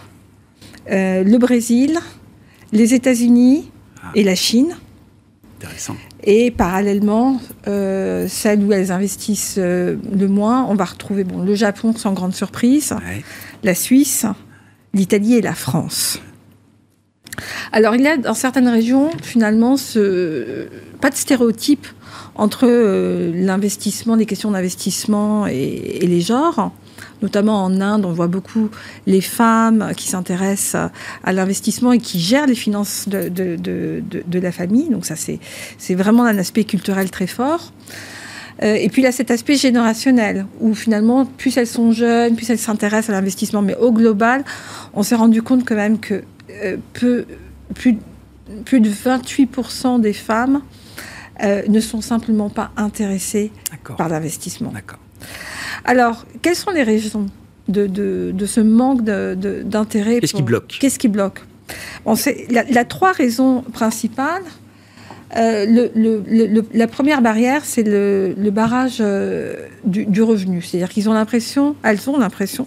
euh, 0.91 1.23
le 1.25 1.39
Brésil, 1.39 1.99
les 2.73 2.95
États-Unis 2.95 3.71
ah. 4.03 4.11
et 4.15 4.25
la 4.25 4.35
Chine. 4.35 4.77
Intéressant. 5.59 5.97
Et 6.23 6.51
parallèlement, 6.51 7.41
euh, 7.67 8.27
celles 8.29 8.63
où 8.63 8.73
elles 8.73 8.93
investissent 8.93 9.59
le 9.59 10.27
moins, 10.29 10.65
on 10.65 10.75
va 10.75 10.85
retrouver 10.85 11.25
bon, 11.25 11.43
le 11.43 11.55
Japon 11.55 11.95
sans 11.97 12.13
grande 12.13 12.35
surprise, 12.35 12.95
la 13.63 13.75
Suisse, 13.75 14.27
l'Italie 14.93 15.35
et 15.35 15.43
la 15.43 15.55
France. 15.55 16.21
Alors 17.73 17.95
il 17.95 18.03
y 18.03 18.09
a 18.09 18.17
dans 18.17 18.35
certaines 18.35 18.69
régions 18.69 19.11
finalement 19.23 19.77
ce, 19.77 20.69
pas 21.01 21.11
de 21.11 21.17
stéréotype 21.17 21.87
entre 22.35 22.67
euh, 22.69 23.33
l'investissement, 23.35 24.17
des 24.17 24.27
questions 24.27 24.51
d'investissement 24.51 25.47
et, 25.47 25.99
les 26.03 26.21
genres. 26.21 26.73
Notamment 27.23 27.65
en 27.65 27.81
Inde, 27.81 28.05
on 28.05 28.13
voit 28.13 28.27
beaucoup 28.27 28.69
les 29.07 29.23
femmes 29.23 29.93
qui 29.97 30.09
s'intéressent 30.09 30.91
à, 31.25 31.33
l'investissement 31.33 31.93
et 31.93 31.99
qui 31.99 32.21
gèrent 32.21 32.47
les 32.47 32.55
finances 32.55 33.09
de, 33.09 34.39
la 34.39 34.53
famille. 34.53 34.91
Donc 34.91 35.07
ça, 35.07 35.15
c'est 35.17 35.95
vraiment 35.95 36.25
un 36.25 36.37
aspect 36.37 36.65
culturel 36.65 37.11
très 37.11 37.27
fort. 37.27 37.73
Euh, 38.63 38.75
et 38.75 38.89
puis 38.89 39.05
a 39.07 39.13
cet 39.13 39.31
aspect 39.31 39.55
générationnel, 39.55 40.47
où 40.61 40.75
finalement, 40.75 41.27
plus 41.27 41.57
elles 41.59 41.67
sont 41.67 41.93
jeunes, 41.93 42.37
plus 42.37 42.49
elles 42.49 42.59
s'intéressent 42.59 43.11
à 43.11 43.13
l'investissement. 43.13 43.63
Mais 43.63 43.77
au 43.77 43.93
global, 43.93 44.45
on 44.95 45.03
s'est 45.03 45.15
rendu 45.15 45.43
compte 45.43 45.67
quand 45.67 45.75
même 45.75 45.99
que 45.99 46.23
peu, 46.93 47.27
plus, 47.75 47.99
plus 48.65 48.81
de 48.81 48.91
28% 48.91 50.01
des 50.01 50.13
femmes 50.13 50.63
euh, 51.43 51.63
ne 51.69 51.81
sont 51.81 52.01
simplement 52.01 52.49
pas 52.49 52.71
intéressées 52.77 53.53
par 53.97 54.09
l'investissement. 54.09 54.73
Alors, 55.85 56.25
quelles 56.43 56.57
sont 56.57 56.71
les 56.71 56.83
raisons 56.83 57.27
de, 57.69 57.87
de, 57.87 58.47
ce 58.47 58.61
manque 58.61 59.03
d'intérêt 59.03 60.21
Qu'est-ce 60.21 60.35
qui 60.35 60.43
bloque? 60.43 60.79
Qu'est-ce 60.81 60.99
qui 60.99 61.09
bloque? 61.09 61.45
Bon, 62.05 62.15
Il 62.15 62.53
y, 62.53 62.79
a 62.79 62.85
trois 62.85 63.13
raisons 63.13 63.63
principales. 63.73 64.45
Euh, 65.37 65.89
le, 65.95 66.65
la 66.73 66.87
première 66.87 67.21
barrière, 67.21 67.63
c'est 67.65 67.83
le, 67.83 68.35
barrage 68.51 68.99
euh, 69.01 69.55
du, 69.85 70.23
revenu. 70.23 70.63
C'est-à-dire 70.63 70.89
qu'ils 70.89 71.09
ont 71.09 71.13
l'impression, 71.13 71.77
elles 71.83 72.09
ont 72.09 72.19
l'impression 72.19 72.67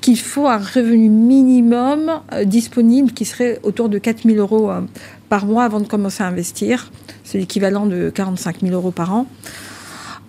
qu'il 0.00 0.18
faut 0.18 0.46
un 0.46 0.58
revenu 0.58 1.08
minimum 1.08 2.20
euh, 2.32 2.44
disponible 2.44 3.12
qui 3.12 3.24
serait 3.24 3.58
autour 3.62 3.88
de 3.88 3.98
4 3.98 4.22
000 4.24 4.38
euros 4.38 4.70
par 5.28 5.46
mois 5.46 5.64
avant 5.64 5.80
de 5.80 5.86
commencer 5.86 6.22
à 6.22 6.26
investir. 6.26 6.90
C'est 7.24 7.38
l'équivalent 7.38 7.86
de 7.86 8.10
45 8.10 8.60
000 8.62 8.72
euros 8.74 8.90
par 8.90 9.14
an. 9.14 9.26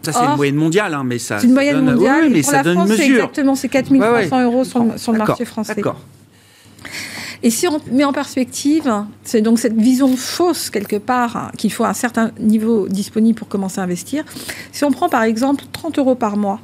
Ça, 0.01 0.13
c'est 0.13 0.25
une 0.25 0.35
moyenne 0.35 0.55
mondiale, 0.55 0.93
hein, 0.95 1.03
mais 1.05 1.19
ça. 1.19 1.39
C'est 1.39 1.45
une 1.45 1.53
moyenne 1.53 1.81
mondiale. 1.81 2.29
mais 2.31 2.41
ça 2.41 2.63
donne 2.63 2.87
mesure. 2.87 3.03
exactement, 3.03 3.55
c'est 3.55 3.69
4 3.69 3.87
300 3.95 4.43
euros 4.43 4.63
sur, 4.63 4.85
sur 4.97 5.11
le 5.11 5.19
marché 5.19 5.45
français. 5.45 5.75
D'accord. 5.75 5.99
Et 7.43 7.49
si 7.49 7.67
on 7.67 7.79
met 7.91 8.03
en 8.03 8.13
perspective, 8.13 8.91
c'est 9.23 9.41
donc 9.41 9.59
cette 9.59 9.75
vision 9.75 10.15
fausse 10.15 10.69
quelque 10.69 10.97
part 10.97 11.35
hein, 11.35 11.51
qu'il 11.57 11.71
faut 11.71 11.85
un 11.85 11.93
certain 11.93 12.31
niveau 12.39 12.87
disponible 12.87 13.37
pour 13.37 13.47
commencer 13.47 13.79
à 13.79 13.83
investir. 13.83 14.23
Si 14.71 14.83
on 14.83 14.91
prend 14.91 15.09
par 15.09 15.23
exemple 15.23 15.63
30 15.71 15.97
euros 15.97 16.15
par 16.15 16.37
mois 16.37 16.59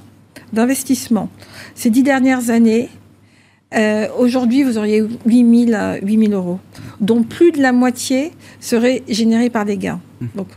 d'investissement 0.54 1.30
ces 1.74 1.90
dix 1.90 2.04
dernières 2.04 2.52
années, 2.52 2.90
euh, 3.74 4.08
aujourd'hui 4.18 4.64
vous 4.64 4.78
auriez 4.78 5.04
8 5.26 5.70
000, 5.72 6.32
euros, 6.32 6.60
dont 7.02 7.24
plus 7.24 7.52
de 7.52 7.62
la 7.62 7.72
moitié 7.72 8.32
serait 8.60 9.04
générée 9.10 9.50
par 9.50 9.66
des 9.66 9.78
gains. 9.78 10.00
Mmh. 10.22 10.26
Donc 10.36 10.48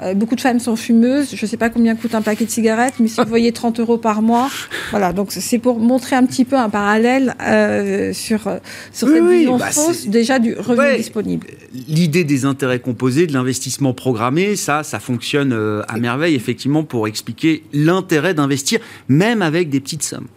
Euh, 0.00 0.14
beaucoup 0.14 0.36
de 0.36 0.40
femmes 0.40 0.58
sont 0.58 0.74
fumeuses. 0.74 1.34
Je 1.34 1.44
ne 1.44 1.48
sais 1.48 1.58
pas 1.58 1.68
combien 1.68 1.94
coûte 1.94 2.14
un 2.14 2.22
paquet 2.22 2.46
de 2.46 2.50
cigarettes, 2.50 2.94
mais 2.98 3.08
si 3.08 3.20
vous 3.20 3.28
voyez 3.28 3.52
30 3.52 3.78
euros 3.80 3.98
par 3.98 4.22
mois, 4.22 4.48
voilà. 4.90 5.12
Donc 5.12 5.32
c'est 5.32 5.58
pour 5.58 5.78
montrer 5.78 6.16
un 6.16 6.24
petit 6.24 6.46
peu 6.46 6.56
un 6.56 6.70
parallèle 6.70 7.34
euh, 7.42 8.14
sur, 8.14 8.46
euh, 8.46 8.56
sur 8.90 9.08
cette 9.08 9.24
vision 9.24 9.58
bah, 9.58 9.70
fausse 9.70 10.06
déjà 10.06 10.38
du 10.38 10.54
revenu 10.54 10.96
disponible. 10.96 11.46
L'idée 11.88 12.24
des 12.24 12.46
intérêts 12.46 12.80
composés, 12.80 13.26
de 13.26 13.34
l'investissement 13.34 13.92
programmé, 13.92 14.56
ça, 14.56 14.82
ça 14.82 14.98
fonctionne 14.98 15.52
à 15.88 15.98
merveille 15.98 16.34
effectivement 16.34 16.84
pour 16.84 17.06
expliquer 17.06 17.64
l'intérêt 17.72 18.32
d'investir, 18.32 18.80
même 19.08 19.42
avec 19.42 19.68
des 19.68 19.80
petites 19.80 20.02
sommes. 20.02 20.28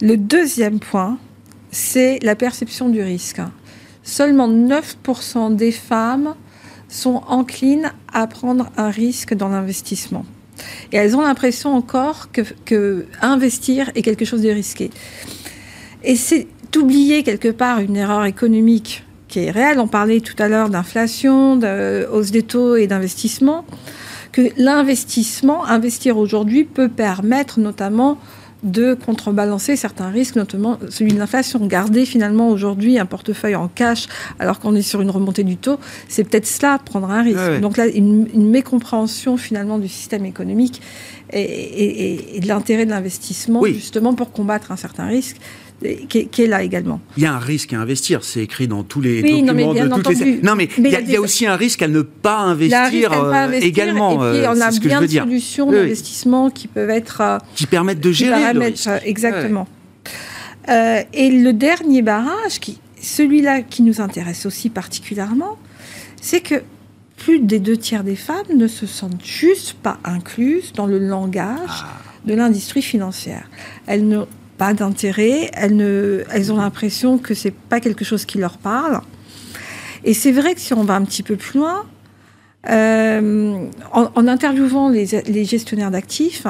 Le 0.00 0.16
deuxième 0.16 0.80
point, 0.80 1.18
c'est 1.70 2.18
la 2.22 2.34
perception 2.34 2.88
du 2.88 3.00
risque. 3.00 3.40
Seulement 4.02 4.48
9% 4.48 5.54
des 5.54 5.72
femmes 5.72 6.34
sont 6.90 7.22
enclines 7.28 7.92
à 8.12 8.26
prendre 8.26 8.70
un 8.76 8.90
risque 8.90 9.34
dans 9.34 9.48
l'investissement. 9.48 10.24
Et 10.92 10.96
elles 10.96 11.16
ont 11.16 11.22
l'impression 11.22 11.74
encore 11.74 12.28
que, 12.32 13.06
investir 13.22 13.90
est 13.94 14.02
quelque 14.02 14.24
chose 14.24 14.42
de 14.42 14.50
risqué. 14.50 14.90
Et 16.02 16.16
c'est 16.16 16.48
oublier 16.76 17.22
quelque 17.22 17.48
part 17.48 17.80
une 17.80 17.96
erreur 17.96 18.24
économique 18.24 19.04
qui 19.28 19.40
est 19.40 19.50
réelle. 19.50 19.78
On 19.78 19.88
parlait 19.88 20.20
tout 20.20 20.34
à 20.38 20.48
l'heure 20.48 20.70
d'inflation, 20.70 21.56
de 21.56 22.06
hausse 22.12 22.30
des 22.30 22.42
taux 22.42 22.76
et 22.76 22.86
d'investissement. 22.86 23.64
Que 24.32 24.42
l'investissement, 24.56 25.64
investir 25.64 26.16
aujourd'hui, 26.16 26.64
peut 26.64 26.88
permettre 26.88 27.58
notamment 27.58 28.18
de 28.62 28.94
contrebalancer 28.94 29.76
certains 29.76 30.10
risques, 30.10 30.36
notamment 30.36 30.78
celui 30.88 31.12
de 31.12 31.18
l'inflation. 31.18 31.64
Garder 31.66 32.04
finalement 32.04 32.48
aujourd'hui 32.48 32.98
un 32.98 33.06
portefeuille 33.06 33.56
en 33.56 33.68
cash 33.68 34.06
alors 34.38 34.60
qu'on 34.60 34.74
est 34.74 34.82
sur 34.82 35.00
une 35.00 35.10
remontée 35.10 35.44
du 35.44 35.56
taux, 35.56 35.78
c'est 36.08 36.24
peut-être 36.24 36.46
cela, 36.46 36.78
prendre 36.78 37.10
un 37.10 37.22
risque. 37.22 37.60
Donc 37.60 37.76
là, 37.76 37.86
une, 37.86 38.50
mécompréhension 38.50 39.36
finalement 39.36 39.78
du 39.78 39.88
système 39.88 40.24
économique 40.24 40.82
et, 41.32 42.36
et 42.36 42.40
de 42.40 42.48
l'intérêt 42.48 42.84
de 42.84 42.90
l'investissement 42.90 43.64
justement 43.64 44.14
pour 44.14 44.32
combattre 44.32 44.72
un 44.72 44.76
certain 44.76 45.06
risque 45.06 45.36
qui 46.08 46.42
est, 46.42 46.46
là 46.46 46.62
également. 46.62 47.00
Il 47.16 47.22
y 47.22 47.26
a 47.26 47.32
un 47.32 47.38
risque 47.38 47.72
à 47.72 47.80
investir, 47.80 48.22
c'est 48.22 48.40
écrit 48.40 48.68
dans 48.68 48.82
tous 48.82 49.00
les 49.00 49.22
documents 49.22 49.46
non, 49.46 49.54
mais 49.54 49.82
de 49.82 50.02
toutes 50.02 50.20
les. 50.20 50.40
Non, 50.42 50.54
mais, 50.54 50.68
il, 50.76 50.88
y 50.88 51.16
a, 51.16 51.20
aussi 51.20 51.46
un 51.46 51.56
risque 51.56 51.82
à 51.82 51.88
ne 51.88 52.02
pas 52.02 52.38
investir, 52.38 53.12
euh, 53.12 53.52
également. 53.52 54.12
Et 54.32 54.40
puis, 54.40 54.48
on 54.48 54.60
a 54.60 54.70
bien 54.70 55.00
de 55.00 55.06
solutions 55.06 55.70
d'investissement 55.70 56.50
qui 56.50 56.68
peuvent 56.68 56.90
être. 56.90 57.20
Euh, 57.20 57.38
qui 57.54 57.66
permettent 57.66 58.00
de 58.00 58.12
gérer 58.12 58.52
le 58.52 58.60
risque. 58.60 58.88
Exactement. 59.04 59.66
Euh, 60.68 61.02
et 61.14 61.30
le 61.30 61.52
dernier 61.52 62.02
barrage, 62.02 62.60
qui, 62.60 62.78
celui-là 63.00 63.62
qui 63.62 63.82
nous 63.82 64.00
intéresse 64.00 64.44
aussi 64.44 64.68
particulièrement, 64.68 65.58
c'est 66.20 66.40
que 66.40 66.62
plus 67.16 67.40
des 67.40 67.58
deux 67.58 67.76
tiers 67.76 68.04
des 68.04 68.16
femmes 68.16 68.46
ne 68.54 68.66
se 68.66 68.86
sentent 68.86 69.24
juste 69.24 69.74
pas 69.74 69.98
incluses 70.04 70.72
dans 70.74 70.86
le 70.86 70.98
langage 70.98 71.68
ah. 71.68 71.88
de 72.26 72.34
l'industrie 72.34 72.82
financière. 72.82 73.48
Elles 73.86 74.06
ne 74.06 74.24
pas 74.60 74.74
d'intérêt, 74.74 75.50
elles, 75.54 75.74
ne, 75.74 76.22
elles 76.30 76.52
ont 76.52 76.58
l'impression 76.58 77.16
que 77.16 77.32
c'est 77.32 77.50
pas 77.50 77.80
quelque 77.80 78.04
chose 78.04 78.26
qui 78.26 78.36
leur 78.36 78.58
parle. 78.58 79.00
Et 80.04 80.12
c'est 80.12 80.32
vrai 80.32 80.54
que 80.54 80.60
si 80.60 80.74
on 80.74 80.84
va 80.84 80.96
un 80.96 81.04
petit 81.06 81.22
peu 81.22 81.36
plus 81.36 81.60
loin, 81.60 81.86
euh, 82.68 83.70
en, 83.90 84.28
interviewant 84.28 84.90
les, 84.90 85.44
gestionnaires 85.46 85.90
d'actifs, 85.90 86.46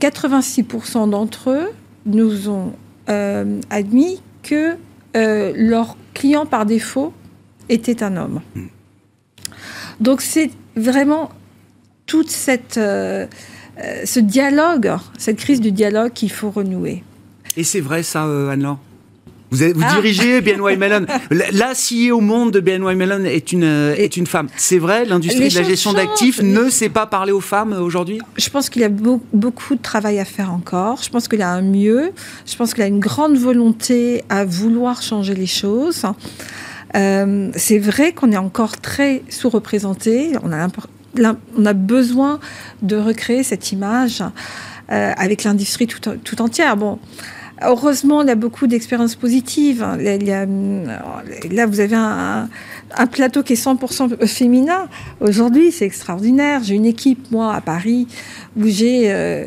86% 0.00 1.10
d'entre 1.10 1.50
eux 1.50 1.70
nous 2.06 2.48
ont 2.48 2.72
euh, 3.08 3.60
admis 3.68 4.22
que 4.44 4.76
euh, 5.16 5.52
leur 5.56 5.96
client 6.14 6.46
par 6.46 6.66
défaut 6.66 7.12
était 7.68 8.04
un 8.04 8.16
homme. 8.16 8.42
Hmm. 8.54 8.66
Donc 9.98 10.20
c'est 10.20 10.52
vraiment 10.76 11.30
toute 12.06 12.30
cette 12.30 12.78
euh, 13.80 14.02
ce 14.04 14.20
dialogue, 14.20 14.92
cette 15.18 15.38
crise 15.38 15.60
du 15.60 15.72
dialogue 15.72 16.12
qu'il 16.12 16.30
faut 16.30 16.50
renouer. 16.50 17.02
Et 17.56 17.64
c'est 17.64 17.80
vrai 17.80 18.02
ça, 18.02 18.26
euh, 18.26 18.50
Anne-Laure? 18.50 18.78
Vous, 19.50 19.58
vous 19.74 19.82
ah. 19.84 19.94
dirigez 19.94 20.40
BNY 20.40 20.76
Mellon. 20.78 21.06
La 21.30 21.72
CEO 21.72 22.16
au 22.16 22.20
monde 22.20 22.52
de 22.52 22.60
BNY 22.60 22.94
Mellon 22.94 23.24
est 23.24 23.52
une, 23.52 23.64
euh, 23.64 23.94
est 23.96 24.16
une 24.16 24.26
femme. 24.26 24.48
C'est 24.56 24.78
vrai, 24.78 25.04
l'industrie 25.04 25.48
de 25.48 25.54
la 25.54 25.62
gestion 25.62 25.92
d'actifs 25.92 26.40
ne 26.42 26.70
sait 26.70 26.88
pas 26.88 27.06
parler 27.06 27.32
aux 27.32 27.40
femmes 27.40 27.72
aujourd'hui? 27.72 28.18
Je 28.38 28.48
pense 28.48 28.70
qu'il 28.70 28.80
y 28.82 28.84
a 28.86 28.90
beaucoup 28.90 29.74
de 29.74 29.82
travail 29.82 30.18
à 30.18 30.24
faire 30.24 30.52
encore. 30.52 31.02
Je 31.02 31.10
pense 31.10 31.28
qu'il 31.28 31.40
y 31.40 31.42
a 31.42 31.50
un 31.50 31.62
mieux. 31.62 32.12
Je 32.46 32.56
pense 32.56 32.72
qu'il 32.72 32.82
y 32.82 32.84
a 32.84 32.88
une 32.88 33.00
grande 33.00 33.36
volonté 33.36 34.24
à 34.30 34.44
vouloir 34.44 35.02
changer 35.02 35.34
les 35.34 35.46
choses. 35.46 36.04
c'est 36.94 37.78
vrai 37.78 38.12
qu'on 38.12 38.32
est 38.32 38.38
encore 38.38 38.80
très 38.80 39.22
sous-représenté. 39.28 40.32
On 40.42 40.52
a 40.52 40.56
on 41.18 41.66
a 41.66 41.72
besoin 41.72 42.40
de 42.82 42.96
recréer 42.96 43.42
cette 43.42 43.72
image 43.72 44.22
euh, 44.90 45.12
avec 45.16 45.44
l'industrie 45.44 45.86
tout, 45.86 46.42
entière. 46.42 46.76
Bon, 46.76 46.98
heureusement, 47.62 48.22
il 48.22 48.28
y 48.28 48.30
a 48.30 48.34
beaucoup 48.34 48.66
d'expériences 48.66 49.14
positives. 49.14 49.80
là, 49.80 51.66
vous 51.66 51.80
avez 51.80 51.96
un, 51.96 52.48
plateau 53.10 53.42
qui 53.42 53.54
est 53.54 53.64
100% 53.64 54.26
féminin. 54.26 54.88
Aujourd'hui, 55.20 55.72
c'est 55.72 55.86
extraordinaire. 55.86 56.62
J'ai 56.62 56.74
une 56.74 56.86
équipe, 56.86 57.30
moi, 57.30 57.54
à 57.54 57.60
Paris, 57.60 58.06
où 58.56 58.66
j'ai... 58.66 59.12
Euh, 59.12 59.46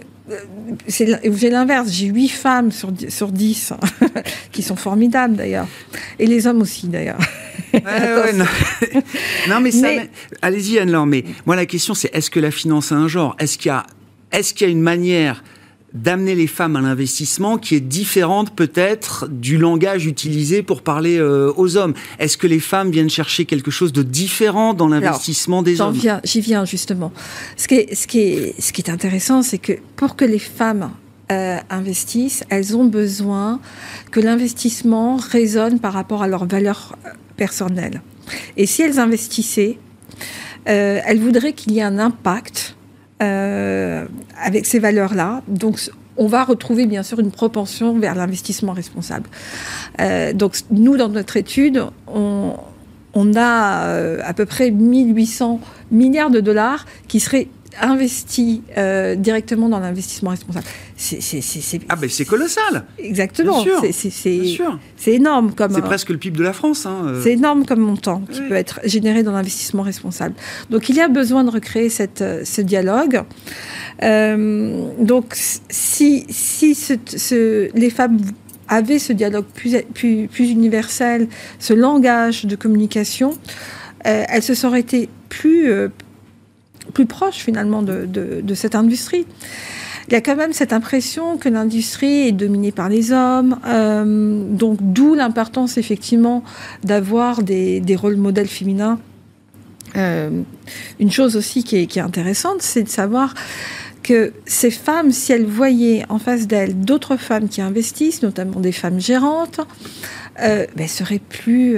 j'ai 0.88 1.50
l'inverse, 1.50 1.92
j'ai 1.92 2.08
8 2.08 2.30
femmes 2.30 2.72
sur, 2.72 2.92
sur 3.10 3.32
10, 3.32 3.74
qui 4.52 4.64
sont 4.64 4.76
formidables 4.76 5.36
d'ailleurs. 5.36 5.68
Et 6.20 6.26
les 6.26 6.48
hommes 6.48 6.62
aussi 6.62 6.88
d'ailleurs. 6.88 7.20
non. 9.50 9.60
mais, 9.62 9.72
ça, 9.72 9.90
allez-y 10.42 10.80
Anne-Laure, 10.80 11.06
mais 11.06 11.26
moi 11.46 11.56
la 11.56 11.66
question 11.66 11.94
c'est 11.94 12.10
est-ce 12.16 12.30
que 12.30 12.40
la 12.40 12.52
finance 12.52 12.92
a 12.92 12.96
un 12.96 13.08
genre? 13.08 13.36
Est-ce 13.38 13.58
qu'il 13.58 13.70
y 13.70 13.72
a, 13.72 13.86
est-ce 14.32 14.54
qu'il 14.54 14.68
y 14.68 14.70
a 14.70 14.72
une 14.72 14.82
manière 14.82 15.44
d'amener 15.96 16.36
les 16.36 16.48
femmes 16.48 16.76
à 16.76 16.82
l'investissement 16.82 17.58
qui 17.58 17.76
est 17.76 17.80
différente 17.80 18.54
peut-être 18.54 19.28
du 19.30 19.58
langage 19.58 20.06
utilisé 20.06 20.62
pour 20.62 20.82
parler 20.82 21.18
euh, 21.18 21.54
aux 21.56 21.78
hommes. 21.78 21.94
Est-ce 22.20 22.38
que 22.38 22.48
les 22.48 22.60
femmes 22.60 22.92
viennent 22.92 23.10
chercher 23.10 23.46
quelque 23.46 23.72
chose 23.72 23.94
de 23.94 24.04
différent 24.04 24.74
dans 24.74 24.90
l'investissement 24.90 25.64
des 25.64 25.80
hommes? 25.80 25.96
J'y 26.24 26.42
viens 26.42 26.66
justement. 26.66 27.14
Ce 27.56 27.68
qui 27.68 27.76
est, 27.76 27.96
ce 27.96 28.08
qui 28.08 28.20
est, 28.20 28.62
ce 28.62 28.74
qui 28.74 28.82
est 28.82 28.90
intéressant, 28.90 29.42
c'est 29.42 29.58
que 29.58 29.74
pour 29.96 30.18
que 30.18 30.26
les 30.26 30.40
femmes 30.40 30.92
euh, 31.32 31.58
investissent, 31.70 32.44
elles 32.50 32.76
ont 32.76 32.86
besoin 32.86 33.62
que 34.12 34.20
l'investissement 34.20 35.16
résonne 35.16 35.80
par 35.80 35.94
rapport 35.94 36.22
à 36.22 36.28
leurs 36.28 36.46
valeurs 36.46 36.98
euh, 37.06 37.10
personnelles. 37.38 38.02
Et 38.58 38.66
si 38.66 38.82
elles 38.82 39.00
investissaient, 39.00 39.78
elles 40.66 41.20
voudraient 41.20 41.54
qu'il 41.54 41.74
y 41.74 41.78
ait 41.78 41.84
un 41.84 42.00
impact 42.00 42.75
euh, 43.22 44.06
avec 44.42 44.66
ces 44.66 44.80
valeurs-là. 44.80 45.42
Donc, 45.48 45.80
on 46.18 46.28
va 46.28 46.44
retrouver 46.44 46.86
bien 46.86 47.04
sûr 47.04 47.20
une 47.20 47.32
propension 47.32 47.98
vers 47.98 48.16
l'investissement 48.16 48.74
responsable. 48.74 49.30
Euh, 50.02 50.34
donc, 50.34 50.58
nous, 50.72 50.98
dans 50.98 51.10
notre 51.10 51.38
étude, 51.38 51.86
on, 52.08 52.54
on 53.14 53.36
a 53.36 53.86
euh, 53.86 54.20
à 54.24 54.34
peu 54.34 54.46
près 54.46 54.72
1800 54.72 55.60
milliards 55.92 56.30
de 56.30 56.42
dollars 56.42 56.86
qui 57.08 57.20
seraient 57.20 57.48
investi 57.82 58.62
euh, 58.78 59.16
directement 59.16 59.70
dans 59.70 59.80
l'investissement 59.80 60.32
responsable. 60.32 60.66
C'est, 60.96 61.20
ah 61.90 61.96
ben 61.96 62.10
c'est 62.10 62.26
colossal. 62.26 62.86
Exactement. 62.98 63.64
C'est 64.98 65.12
énorme 65.14 65.54
comme. 65.54 65.74
C'est 65.74 65.82
presque 65.82 66.10
le 66.10 66.18
PIB 66.18 66.38
de 66.38 66.44
la 66.44 66.54
France. 66.54 66.86
Hein, 66.86 67.04
euh. 67.06 67.22
C'est 67.24 67.34
énorme 67.34 67.66
comme 67.66 67.80
montant 67.80 68.22
qui 68.32 68.42
peut 68.42 68.56
être 68.56 68.80
généré 68.86 69.24
dans 69.24 69.32
l'investissement 69.32 69.84
responsable. 69.84 70.36
Donc 70.70 70.90
il 70.90 70.96
y 70.96 71.02
a 71.02 71.08
besoin 71.08 71.44
de 71.44 71.52
recréer 71.52 71.90
cette, 71.90 72.22
euh, 72.22 72.44
ce 72.46 72.62
dialogue. 72.62 73.24
donc 74.02 75.36
si, 75.70 76.26
si 76.30 76.76
ce, 76.76 77.70
les 77.78 77.90
femmes 77.90 78.20
avaient 78.68 79.00
ce 79.00 79.14
dialogue 79.14 79.46
plus, 79.54 79.76
plus, 79.94 80.28
plus 80.28 80.50
universel, 80.50 81.28
ce 81.60 81.74
langage 81.74 82.46
de 82.46 82.56
communication, 82.56 83.38
elles 84.04 84.44
se 84.44 84.54
seraient 84.54 84.80
été 84.80 85.10
plus 85.30 85.90
plus 86.94 87.06
proche 87.06 87.36
finalement 87.36 87.82
de, 87.84 88.54
cette 88.54 88.76
industrie. 88.76 89.26
Il 90.08 90.14
y 90.14 90.16
a 90.16 90.22
quand 90.22 90.36
même 90.36 90.54
cette 90.54 90.72
impression 90.72 91.38
que 91.38 91.50
l'industrie 91.50 92.28
est 92.28 92.32
dominée 92.32 92.72
par 92.72 92.90
les 92.90 93.12
hommes, 93.12 93.60
euh, 93.66 94.44
donc 94.48 94.78
d'où 94.80 95.16
l'importance 95.16 95.78
effectivement 95.78 96.44
d'avoir 96.84 97.42
des, 97.42 97.82
rôles 97.96 98.18
modèles 98.18 98.48
féminins. 98.48 99.00
Euh, 99.96 100.42
une 101.00 101.12
chose 101.12 101.36
aussi 101.36 101.64
qui 101.64 101.78
est, 101.78 101.98
intéressante, 101.98 102.62
c'est 102.62 102.84
de 102.84 102.90
savoir 102.90 103.34
que 104.04 104.32
ces 104.46 104.70
femmes, 104.70 105.12
si 105.12 105.32
elles 105.32 105.46
voyaient 105.46 106.06
en 106.10 106.20
face 106.20 106.46
d'elles 106.46 106.80
d'autres 106.80 107.18
femmes 107.18 107.50
qui 107.50 107.62
investissent, 107.62 108.22
notamment 108.22 108.60
des 108.60 108.74
femmes 108.74 109.00
gérantes, 109.00 109.62
euh, 110.42 110.68
ben, 110.76 110.88
seraient 110.88 111.18
plus 111.18 111.78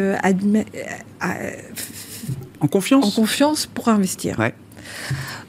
en 2.59 2.67
confiance? 2.67 3.05
En 3.05 3.11
confiance 3.11 3.65
pour 3.67 3.87
investir. 3.87 4.37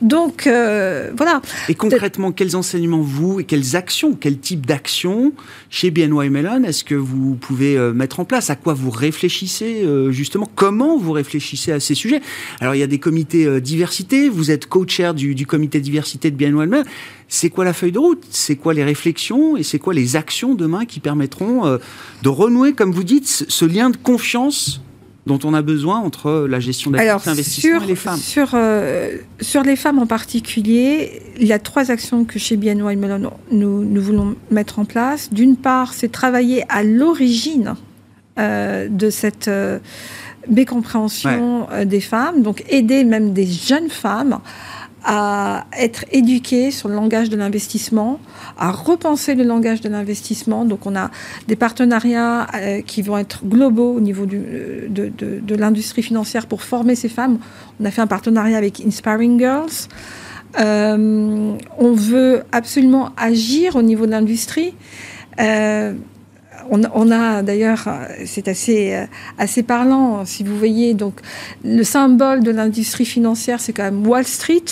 Donc, 0.01 0.47
euh, 0.47 1.11
voilà. 1.17 1.43
Et 1.69 1.75
concrètement, 1.75 2.33
quels 2.33 2.57
enseignements 2.57 3.01
vous 3.01 3.41
et 3.41 3.45
quelles 3.45 3.77
actions, 3.77 4.15
quel 4.15 4.39
type 4.39 4.67
d'actions 4.67 5.33
chez 5.71 5.91
BNY 5.91 6.31
Mellon 6.31 6.63
est-ce 6.65 6.85
que 6.85 6.95
vous 6.95 7.35
pouvez 7.35 7.77
euh, 7.77 7.93
mettre 7.93 8.21
en 8.21 8.25
place? 8.25 8.51
À 8.51 8.57
quoi 8.57 8.75
vous 8.75 8.91
réfléchissez 8.91 9.85
justement? 10.11 10.49
Comment 10.55 10.97
vous 10.97 11.13
réfléchissez 11.13 11.73
à 11.73 11.81
ces 11.81 11.95
sujets? 11.95 12.21
Alors, 12.61 12.75
il 12.75 12.79
y 12.79 12.83
a 12.83 12.87
des 12.87 12.99
comités 12.99 13.61
diversité, 13.61 14.29
vous 14.29 14.51
êtes 14.51 14.67
co-chair 14.67 15.15
du, 15.15 15.35
du 15.35 15.47
comité 15.47 15.81
diversité 15.81 16.31
de 16.31 16.37
BNY 16.37 16.67
Mellon. 16.67 16.85
C'est 17.29 17.51
quoi 17.51 17.65
la 17.65 17.75
feuille 17.75 17.93
de 17.93 17.99
route? 17.99 18.25
C'est 18.31 18.57
quoi 18.57 18.73
les 18.73 18.85
réflexions? 18.85 19.57
Et 19.57 19.63
c'est 19.63 19.79
quoi 19.79 19.93
les 19.93 20.17
actions 20.17 20.55
demain 20.55 20.87
qui 20.87 20.99
permettront 20.99 21.67
euh, 21.67 21.79
de 22.23 22.29
renouer, 22.31 22.73
comme 22.73 22.91
vous 22.91 23.05
dites, 23.05 23.27
ce 23.27 23.65
lien 23.67 23.91
de 23.91 23.97
confiance 23.97 24.81
dont 25.29 25.39
on 25.45 25.55
a 25.55 25.63
besoin 25.63 25.99
entre 25.99 26.47
la 26.49 26.59
gestion 26.59 26.91
d'actifs, 26.91 27.27
l'investissement 27.27 27.83
et 27.83 27.87
les 27.87 27.95
femmes 27.95 28.19
sur, 28.19 28.51
euh, 28.55 29.17
sur 29.41 29.63
les 29.63 29.77
femmes 29.77 30.01
en 30.01 30.07
particulier, 30.07 31.23
il 31.39 31.47
y 31.47 31.53
a 31.53 31.61
trois 31.61 31.93
actions 31.93 32.25
que 32.25 32.41
chez 32.41 32.57
BNY 32.57 32.97
Mellon 32.97 33.31
nous, 33.53 33.85
nous 33.85 34.03
voulons 34.03 34.35
mettre 34.51 34.81
en 34.81 34.85
place. 34.85 35.33
D'une 35.33 35.57
part, 35.57 35.95
c'est 35.95 36.11
travailler 36.11 36.65
à 36.69 36.83
l'origine 36.83 37.77
euh, 38.39 38.89
de 38.89 39.11
cette 39.11 39.51
mécompréhension 40.49 41.69
des 41.85 42.01
femmes, 42.01 42.43
donc 42.43 42.65
aider 42.69 43.05
même 43.05 43.33
des 43.33 43.47
jeunes 43.47 43.91
femmes 43.91 44.41
à 45.05 45.67
être 45.79 46.05
éduqués 46.11 46.71
sur 46.71 46.89
le 46.89 46.95
langage 46.95 47.31
de 47.31 47.37
l'investissement, 47.37 48.21
à 48.59 48.71
repenser 48.71 49.35
le 49.35 49.45
langage 49.45 49.81
de 49.81 49.89
l'investissement. 49.89 50.65
Donc 50.65 50.87
on 50.87 50.97
a 50.97 51.11
des 51.47 51.57
partenariats 51.57 52.47
euh, 52.55 52.83
qui 52.83 53.03
vont 53.03 53.19
être 53.19 53.45
globaux 53.45 53.95
au 53.95 54.01
niveau 54.01 54.27
du, 54.27 54.39
de, 54.89 55.09
de, 55.09 55.41
de 55.41 55.55
l'industrie 55.55 56.03
financière 56.03 56.47
pour 56.47 56.63
former 56.63 56.95
ces 56.95 57.09
femmes. 57.09 57.39
On 57.81 57.85
a 57.85 57.91
fait 57.91 58.01
un 58.03 58.07
partenariat 58.07 58.57
avec 58.57 58.81
Inspiring 58.81 59.39
Girls. 59.39 59.89
Euh, 60.59 61.57
on 61.79 61.93
veut 61.93 62.43
absolument 62.53 63.11
agir 63.17 63.77
au 63.77 63.83
niveau 63.83 64.07
de 64.07 64.13
l'industrie. 64.13 64.75
Euh, 65.41 65.93
on, 66.71 66.83
on, 66.95 67.11
a 67.11 67.43
d'ailleurs, 67.43 67.89
c'est 68.25 68.49
assez, 68.49 68.95
euh, 68.95 69.07
assez 69.39 69.63
parlant, 69.63 70.25
si 70.25 70.43
vous 70.43 70.57
voyez, 70.57 70.95
donc 70.95 71.21
le 71.65 71.83
symbole 71.83 72.43
de 72.43 72.51
l'industrie 72.51 73.05
financière, 73.05 73.61
c'est 73.61 73.73
quand 73.73 73.85
même 73.85 74.07
Wall 74.07 74.25
Street. 74.25 74.65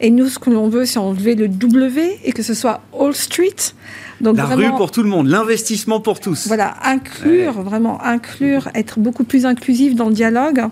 Et 0.00 0.10
nous, 0.10 0.28
ce 0.28 0.38
que 0.38 0.50
l'on 0.50 0.68
veut, 0.68 0.84
c'est 0.84 0.98
enlever 0.98 1.34
le 1.34 1.48
W 1.48 2.18
et 2.24 2.32
que 2.32 2.42
ce 2.42 2.54
soit 2.54 2.80
All 2.98 3.14
Street. 3.14 3.54
Donc 4.20 4.36
la 4.36 4.46
rue 4.46 4.70
pour 4.76 4.90
tout 4.90 5.02
le 5.02 5.08
monde, 5.08 5.28
l'investissement 5.28 6.00
pour 6.00 6.20
tous. 6.20 6.46
Voilà, 6.46 6.74
inclure, 6.84 7.60
vraiment 7.62 8.02
inclure, 8.02 8.68
être 8.74 9.00
beaucoup 9.00 9.24
plus 9.24 9.46
inclusif 9.46 9.94
dans 9.94 10.08
le 10.08 10.14
dialogue. 10.14 10.64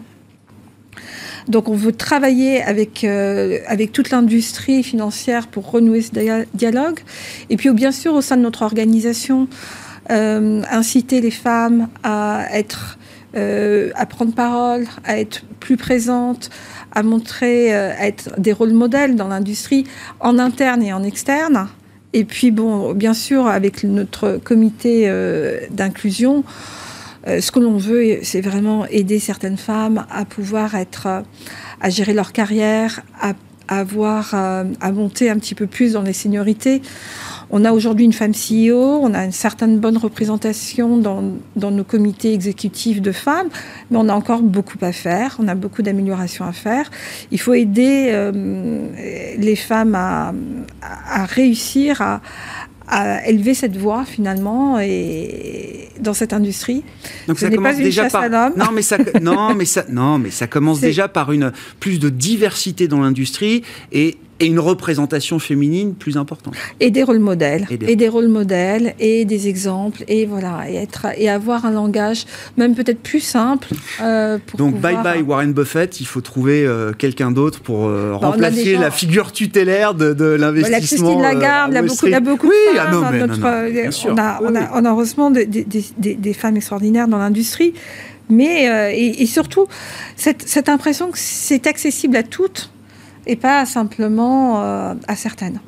Donc 1.49 1.69
on 1.69 1.75
veut 1.75 1.93
travailler 1.93 2.62
avec, 2.62 3.03
euh, 3.03 3.59
avec 3.66 3.93
toute 3.93 4.11
l'industrie 4.11 4.83
financière 4.83 5.49
pour 5.49 5.71
renouer 5.71 6.03
ce 6.03 6.11
dialogue. 6.55 7.01
Et 7.49 7.57
puis 7.57 7.71
bien 7.71 7.93
sûr, 7.93 8.14
au 8.14 8.21
sein 8.21 8.37
de 8.37 8.43
notre 8.43 8.62
organisation, 8.62 9.43
euh, 9.43 9.89
inciter 10.11 11.20
les 11.20 11.31
femmes 11.31 11.88
à 12.03 12.46
être, 12.53 12.99
euh, 13.37 13.90
à 13.94 14.07
prendre 14.07 14.35
parole, 14.35 14.87
à 15.05 15.18
être 15.18 15.42
plus 15.61 15.77
présentes, 15.77 16.51
à 16.92 17.03
montrer, 17.03 17.75
euh, 17.75 17.92
à 17.96 18.07
être 18.07 18.40
des 18.40 18.53
rôles 18.53 18.73
modèles 18.73 19.16
dans 19.16 19.29
l'industrie, 19.29 19.85
en 20.20 20.38
interne 20.38 20.83
et 20.83 20.92
en 20.92 21.03
externe. 21.03 21.68
Et 22.12 22.25
puis, 22.25 22.51
bon, 22.51 22.92
bien 22.92 23.14
sûr, 23.14 23.46
avec 23.46 23.85
notre 23.85 24.40
comité 24.42 25.05
euh, 25.07 25.61
d'inclusion, 25.70 26.42
euh, 27.29 27.40
ce 27.40 27.53
que 27.53 27.61
l'on 27.61 27.77
veut, 27.77 28.18
c'est 28.23 28.40
vraiment 28.40 28.87
aider 28.87 29.18
certaines 29.18 29.59
femmes 29.59 30.07
à 30.11 30.25
pouvoir 30.25 30.75
être, 30.75 31.23
à 31.81 31.90
gérer 31.90 32.14
leur 32.14 32.33
carrière, 32.33 33.03
à 33.20 33.35
avoir, 33.68 34.35
à 34.35 34.92
monter 34.92 35.31
un 35.31 35.38
petit 35.38 35.55
peu 35.55 35.68
plus 35.68 35.92
dans 35.92 36.03
les 36.03 36.12
seniorités. 36.12 36.83
On 37.51 37.65
a 37.65 37.73
aujourd'hui 37.73 38.05
une 38.05 38.13
femme 38.13 38.33
CEO, 38.33 39.01
on 39.03 39.13
a 39.13 39.25
une 39.25 39.33
certaine 39.33 39.79
bonne 39.79 39.97
représentation 39.97 40.99
dans, 40.99 41.33
dans, 41.57 41.71
nos 41.71 41.85
comités 41.85 42.33
exécutifs 42.33 43.03
de 43.03 43.13
femmes, 43.13 43.49
mais 43.91 43.99
on 43.99 44.09
a 44.09 44.15
encore 44.15 44.43
beaucoup 44.43 44.79
à 44.83 44.93
faire, 44.93 45.37
on 45.41 45.49
a 45.49 45.55
beaucoup 45.55 45.83
d'améliorations 45.83 46.45
à 46.45 46.53
faire. 46.53 46.91
Il 47.33 47.41
faut 47.41 47.55
aider 47.55 48.09
euh, 48.11 48.87
les 49.37 49.57
femmes 49.57 49.95
à, 49.95 50.33
à 50.83 51.25
réussir 51.25 52.01
à, 52.03 52.21
à 52.91 53.27
élever 53.27 53.55
cette 53.55 53.77
voix 53.77 54.05
finalement 54.05 54.79
et 54.81 55.89
dans 56.01 56.15
cette 56.15 56.33
industrie. 56.33 56.83
Donc 57.29 57.39
Ce 57.39 57.47
ça 57.47 57.51
commence 57.55 57.77
pas 57.77 57.83
déjà 57.83 58.11
par 58.11 58.29
non 58.57 58.73
mais 58.75 58.83
ça 58.83 58.99
non 59.21 59.55
mais 59.55 59.65
ça 59.65 59.85
non 59.89 60.19
mais 60.19 60.31
ça 60.31 60.47
commence 60.47 60.81
déjà 60.91 61.09
par 61.09 61.33
une 61.33 61.53
plus 61.79 61.99
de 62.01 62.09
diversité 62.09 62.89
dans 62.89 63.01
l'industrie 63.01 63.63
et 63.93 64.19
et 64.40 64.46
une 64.46 64.59
représentation 64.59 65.38
féminine 65.38 65.94
plus 65.94 66.16
importante. 66.16 66.55
Et 66.81 66.90
des 66.90 67.03
rôles 67.03 67.18
modèles, 67.18 67.66
et 67.70 67.94
des, 67.94 68.09
rôles 68.09 68.29
modèles, 68.29 68.94
et 68.98 69.26
des 69.26 69.48
exemples, 69.48 70.03
et 70.09 70.24
voilà, 70.24 70.68
et 70.68 70.76
être 70.76 71.07
et 71.16 71.29
avoir 71.29 71.66
un 71.66 71.70
langage 71.70 72.24
même 72.57 72.74
peut-être 72.74 73.00
plus 73.00 73.20
simple. 73.20 73.68
Euh, 74.00 74.38
pour 74.44 74.59
Donc 74.59 74.81
bye 74.81 74.96
bye 75.03 75.22
Warren 75.22 75.53
Buffett, 75.53 76.00
il 76.00 76.07
faut 76.07 76.22
trouver 76.22 76.64
euh, 76.64 76.92
quelqu'un 76.92 77.31
d'autre 77.31 77.61
pour 77.61 77.87
euh, 77.87 78.12
bah, 78.12 78.29
remplacer 78.29 78.76
la 78.76 78.90
figure 78.90 79.33
tutélaire 79.33 79.94
de, 79.94 80.14
de 80.14 80.24
l'investissement. 80.24 81.16
Bah, 81.16 81.22
la 81.22 81.35
Lagarde, 81.35 81.72
il 81.72 81.74
y 81.74 81.79
a 81.79 81.83
beaucoup, 81.83 82.07
il 82.07 82.12
y 82.12 82.14
a 82.14 82.20
beaucoup 82.20 82.48
oui, 82.48 82.55
de 82.72 82.79
femmes. 82.79 82.88
Ah 82.88 82.92
non, 82.92 83.11
mais, 83.11 83.18
notre, 83.20 83.40
on, 84.09 84.16
a, 84.16 84.40
on, 84.42 84.55
a, 84.55 84.81
on, 84.81 84.85
a, 84.85 84.90
heureusement 84.90 85.31
des, 85.31 85.44
des, 85.44 85.64
des, 85.64 86.14
des 86.14 86.33
femmes 86.33 86.57
extraordinaires 86.57 87.09
dans 87.09 87.18
l'industrie, 87.18 87.74
mais 88.31 88.94
et, 88.94 89.22
et, 89.22 89.26
surtout 89.26 89.66
cette, 90.16 90.48
cette 90.48 90.68
impression 90.68 91.11
que 91.11 91.18
c'est 91.18 91.66
accessible 91.66 92.16
à 92.16 92.22
toutes 92.22 92.70
et 93.31 93.37
pas 93.37 93.64
simplement 93.64 94.61
euh, 94.61 94.95
à 95.07 95.14
certaines. 95.14 95.61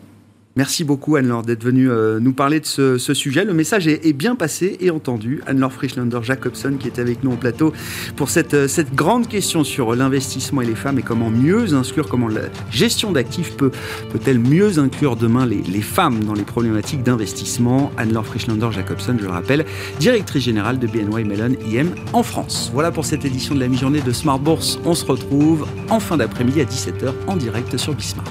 Merci 0.54 0.84
beaucoup 0.84 1.16
Anne-Laure 1.16 1.42
d'être 1.42 1.64
venue 1.64 1.90
euh, 1.90 2.20
nous 2.20 2.34
parler 2.34 2.60
de 2.60 2.66
ce, 2.66 2.98
sujet. 3.14 3.46
Le 3.46 3.54
message 3.54 3.88
est, 3.88 4.12
bien 4.12 4.34
passé 4.34 4.76
et 4.80 4.90
entendu. 4.90 5.40
Anne-Laure 5.46 5.72
Frischlander-Jacobson 5.72 6.76
qui 6.78 6.88
est 6.88 6.98
avec 6.98 7.24
nous 7.24 7.32
en 7.32 7.36
plateau 7.36 7.72
pour 8.16 8.28
cette, 8.28 8.52
euh, 8.52 8.68
cette 8.68 8.94
grande 8.94 9.28
question 9.28 9.64
sur 9.64 9.94
l'investissement 9.94 10.60
et 10.60 10.66
les 10.66 10.74
femmes 10.74 10.98
et 10.98 11.02
comment 11.02 11.30
mieux 11.30 11.72
inclure, 11.72 12.06
comment 12.06 12.28
la 12.28 12.42
gestion 12.70 13.12
d'actifs 13.12 13.56
peut, 13.56 13.70
peut-elle 14.10 14.38
mieux 14.38 14.78
inclure 14.78 15.16
demain 15.16 15.46
les, 15.46 15.62
les 15.62 15.80
femmes 15.80 16.22
dans 16.24 16.34
les 16.34 16.44
problématiques 16.44 17.02
d'investissement? 17.02 17.90
Anne-Laure 17.96 18.26
Frischlander-Jacobson, 18.26 19.16
je 19.18 19.24
le 19.24 19.30
rappelle, 19.30 19.64
directrice 20.00 20.44
générale 20.44 20.78
de 20.78 20.86
BNY 20.86 21.24
Mellon 21.24 21.56
IM 21.66 21.94
en 22.12 22.22
France. 22.22 22.70
Voilà 22.74 22.90
pour 22.90 23.06
cette 23.06 23.24
édition 23.24 23.54
de 23.54 23.60
la 23.60 23.68
mi-journée 23.68 24.02
de 24.02 24.12
Smart 24.12 24.38
Bourse. 24.38 24.78
On 24.84 24.94
se 24.94 25.06
retrouve 25.06 25.66
en 25.88 25.98
fin 25.98 26.18
d'après-midi 26.18 26.60
à 26.60 26.64
17h 26.64 27.14
en 27.26 27.36
direct 27.36 27.78
sur 27.78 27.94
Bismart. 27.94 28.26